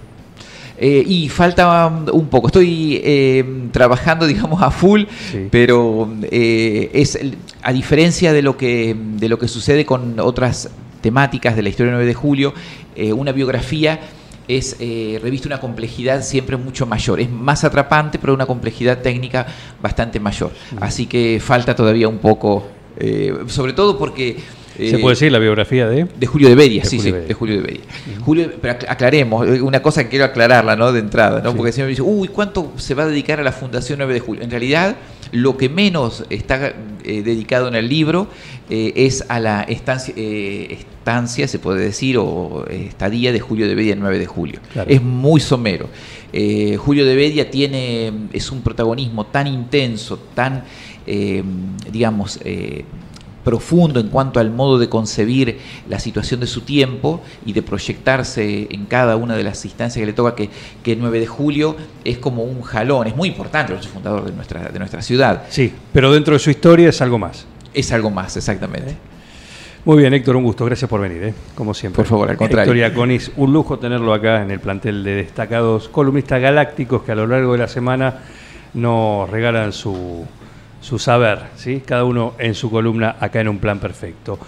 Eh, 0.83 1.03
y 1.05 1.29
falta 1.29 1.87
um, 1.87 2.05
un 2.11 2.27
poco. 2.27 2.47
Estoy 2.47 2.99
eh, 3.03 3.43
trabajando, 3.71 4.25
digamos, 4.27 4.61
a 4.61 4.71
full, 4.71 5.03
Sí. 5.31 5.47
pero 5.51 6.11
eh, 6.23 6.89
es 6.93 7.19
a 7.61 7.71
diferencia 7.73 8.33
de 8.33 8.41
lo 8.41 8.57
que 8.57 8.95
de 8.97 9.29
lo 9.29 9.37
que 9.37 9.47
sucede 9.47 9.85
con 9.85 10.19
otras 10.19 10.69
temáticas 11.01 11.55
de 11.55 11.61
la 11.61 11.69
historia 11.69 11.91
del 11.91 11.97
9 11.97 12.07
de 12.07 12.13
julio, 12.15 12.53
eh, 12.95 13.13
una 13.13 13.31
biografía 13.31 13.99
es 14.47 14.75
eh, 14.79 15.19
reviste 15.21 15.47
una 15.47 15.59
complejidad 15.59 16.23
siempre 16.23 16.57
mucho 16.57 16.85
mayor. 16.87 17.19
Es 17.19 17.29
más 17.29 17.63
atrapante, 17.63 18.17
pero 18.17 18.33
una 18.33 18.45
complejidad 18.47 18.99
técnica 18.99 19.45
bastante 19.81 20.19
mayor. 20.19 20.51
Así 20.79 21.05
que 21.05 21.39
falta 21.39 21.75
todavía 21.75 22.07
un 22.07 22.17
poco, 22.17 22.67
eh, 23.01 23.33
sobre 23.47 23.73
todo 23.73 23.97
porque 23.97 24.37
¿Se 24.77 24.95
eh, 24.95 24.99
puede 24.99 25.15
decir 25.15 25.31
la 25.31 25.39
biografía 25.39 25.87
de? 25.87 26.05
de 26.17 26.27
Julio 26.27 26.47
de 26.47 26.55
Bedia, 26.55 26.83
De 26.83 26.89
sí, 26.89 26.97
Julio 26.97 27.15
sí, 27.21 27.27
de 27.27 27.33
Julio 27.33 27.55
de 27.57 27.61
Bedia. 27.61 27.81
Julio, 28.23 28.51
pero 28.61 28.73
ac- 28.79 28.85
aclaremos, 28.87 29.45
eh, 29.47 29.61
una 29.61 29.81
cosa 29.81 30.03
que 30.03 30.09
quiero 30.09 30.25
aclararla, 30.25 30.75
¿no? 30.77 30.91
De 30.93 30.99
entrada, 31.01 31.41
¿no? 31.41 31.51
Sí. 31.51 31.57
Porque 31.57 31.71
siempre 31.73 31.87
me 31.87 31.89
dice, 31.91 32.01
uy, 32.03 32.29
¿cuánto 32.29 32.71
se 32.77 32.93
va 32.95 33.03
a 33.03 33.07
dedicar 33.07 33.39
a 33.39 33.43
la 33.43 33.51
Fundación 33.51 33.99
9 33.99 34.13
de 34.13 34.19
Julio? 34.21 34.41
En 34.43 34.49
realidad, 34.49 34.95
lo 35.33 35.57
que 35.57 35.67
menos 35.69 36.23
está 36.29 36.73
eh, 37.03 37.21
dedicado 37.21 37.67
en 37.67 37.75
el 37.75 37.89
libro 37.89 38.27
eh, 38.69 38.93
es 38.95 39.25
a 39.27 39.39
la 39.41 39.63
estancia, 39.63 40.13
eh, 40.17 40.67
estancia, 40.79 41.47
se 41.49 41.59
puede 41.59 41.81
decir, 41.83 42.17
o 42.17 42.65
eh, 42.69 42.85
estadía 42.87 43.31
de 43.33 43.39
Julio 43.41 43.67
de 43.67 43.75
Bedia 43.75 43.93
el 43.93 43.99
9 43.99 44.19
de 44.19 44.25
julio. 44.25 44.59
Claro. 44.71 44.89
Es 44.89 45.01
muy 45.01 45.41
somero. 45.41 45.89
Eh, 46.33 46.77
Julio 46.77 47.05
de 47.05 47.15
Bedia 47.15 47.51
tiene, 47.51 48.11
es 48.31 48.51
un 48.53 48.61
protagonismo 48.61 49.25
tan 49.25 49.47
intenso, 49.47 50.17
tan, 50.33 50.63
eh, 51.07 51.43
digamos, 51.91 52.39
eh, 52.43 52.85
profundo 53.43 53.99
en 53.99 54.09
cuanto 54.09 54.39
al 54.39 54.51
modo 54.51 54.77
de 54.77 54.89
concebir 54.89 55.57
la 55.89 55.99
situación 55.99 56.39
de 56.39 56.47
su 56.47 56.61
tiempo 56.61 57.21
y 57.45 57.53
de 57.53 57.61
proyectarse 57.61 58.67
en 58.71 58.85
cada 58.85 59.15
una 59.15 59.35
de 59.35 59.43
las 59.43 59.63
instancias 59.65 60.01
que 60.01 60.05
le 60.05 60.13
toca, 60.13 60.35
que, 60.35 60.49
que 60.83 60.93
el 60.93 60.99
9 60.99 61.19
de 61.19 61.27
julio 61.27 61.75
es 62.03 62.17
como 62.17 62.43
un 62.43 62.61
jalón, 62.61 63.07
es 63.07 63.15
muy 63.15 63.29
importante, 63.29 63.73
es 63.73 63.81
el 63.81 63.87
fundador 63.87 64.25
de 64.25 64.31
nuestra, 64.31 64.69
de 64.69 64.79
nuestra 64.79 65.01
ciudad. 65.01 65.43
Sí, 65.49 65.73
pero 65.91 66.13
dentro 66.13 66.33
de 66.33 66.39
su 66.39 66.49
historia 66.49 66.89
es 66.89 67.01
algo 67.01 67.17
más. 67.17 67.45
Es 67.73 67.91
algo 67.91 68.11
más, 68.11 68.35
exactamente. 68.37 68.95
Muy 69.83 69.97
bien, 69.97 70.13
Héctor, 70.13 70.35
un 70.35 70.43
gusto. 70.43 70.63
Gracias 70.65 70.87
por 70.87 71.01
venir, 71.01 71.23
¿eh? 71.23 71.33
como 71.55 71.73
siempre. 71.73 71.97
Por 71.97 72.05
favor, 72.05 72.29
al 72.29 72.37
contrario. 72.37 72.71
Héctor 72.71 72.77
Iaconis, 72.77 73.31
un 73.37 73.51
lujo 73.51 73.79
tenerlo 73.79 74.13
acá 74.13 74.43
en 74.43 74.51
el 74.51 74.59
plantel 74.59 75.03
de 75.03 75.15
destacados 75.15 75.89
columnistas 75.89 76.39
galácticos 76.39 77.01
que 77.01 77.13
a 77.13 77.15
lo 77.15 77.25
largo 77.25 77.53
de 77.53 77.57
la 77.57 77.67
semana 77.67 78.19
nos 78.75 79.27
regalan 79.27 79.73
su, 79.73 80.23
su 80.81 80.99
saber, 80.99 81.43
¿sí? 81.55 81.81
cada 81.85 82.03
uno 82.03 82.33
en 82.37 82.55
su 82.55 82.69
columna 82.69 83.15
acá 83.19 83.39
en 83.39 83.47
Un 83.47 83.59
Plan 83.59 83.79
Perfecto. 83.79 84.39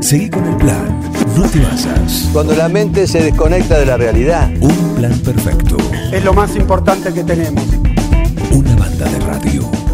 Seguí 0.00 0.28
con 0.30 0.46
el 0.46 0.56
plan. 0.56 1.00
No 1.36 1.48
te 1.48 1.60
basas. 1.60 2.28
Cuando 2.32 2.54
la 2.54 2.68
mente 2.68 3.06
se 3.06 3.22
desconecta 3.22 3.78
de 3.78 3.86
la 3.86 3.96
realidad. 3.96 4.50
Un 4.60 4.94
plan 4.94 5.18
perfecto. 5.20 5.76
Es 6.12 6.24
lo 6.24 6.32
más 6.32 6.54
importante 6.56 7.12
que 7.12 7.24
tenemos. 7.24 7.64
Una 8.52 8.76
banda 8.76 9.08
de 9.10 9.18
radio. 9.20 9.85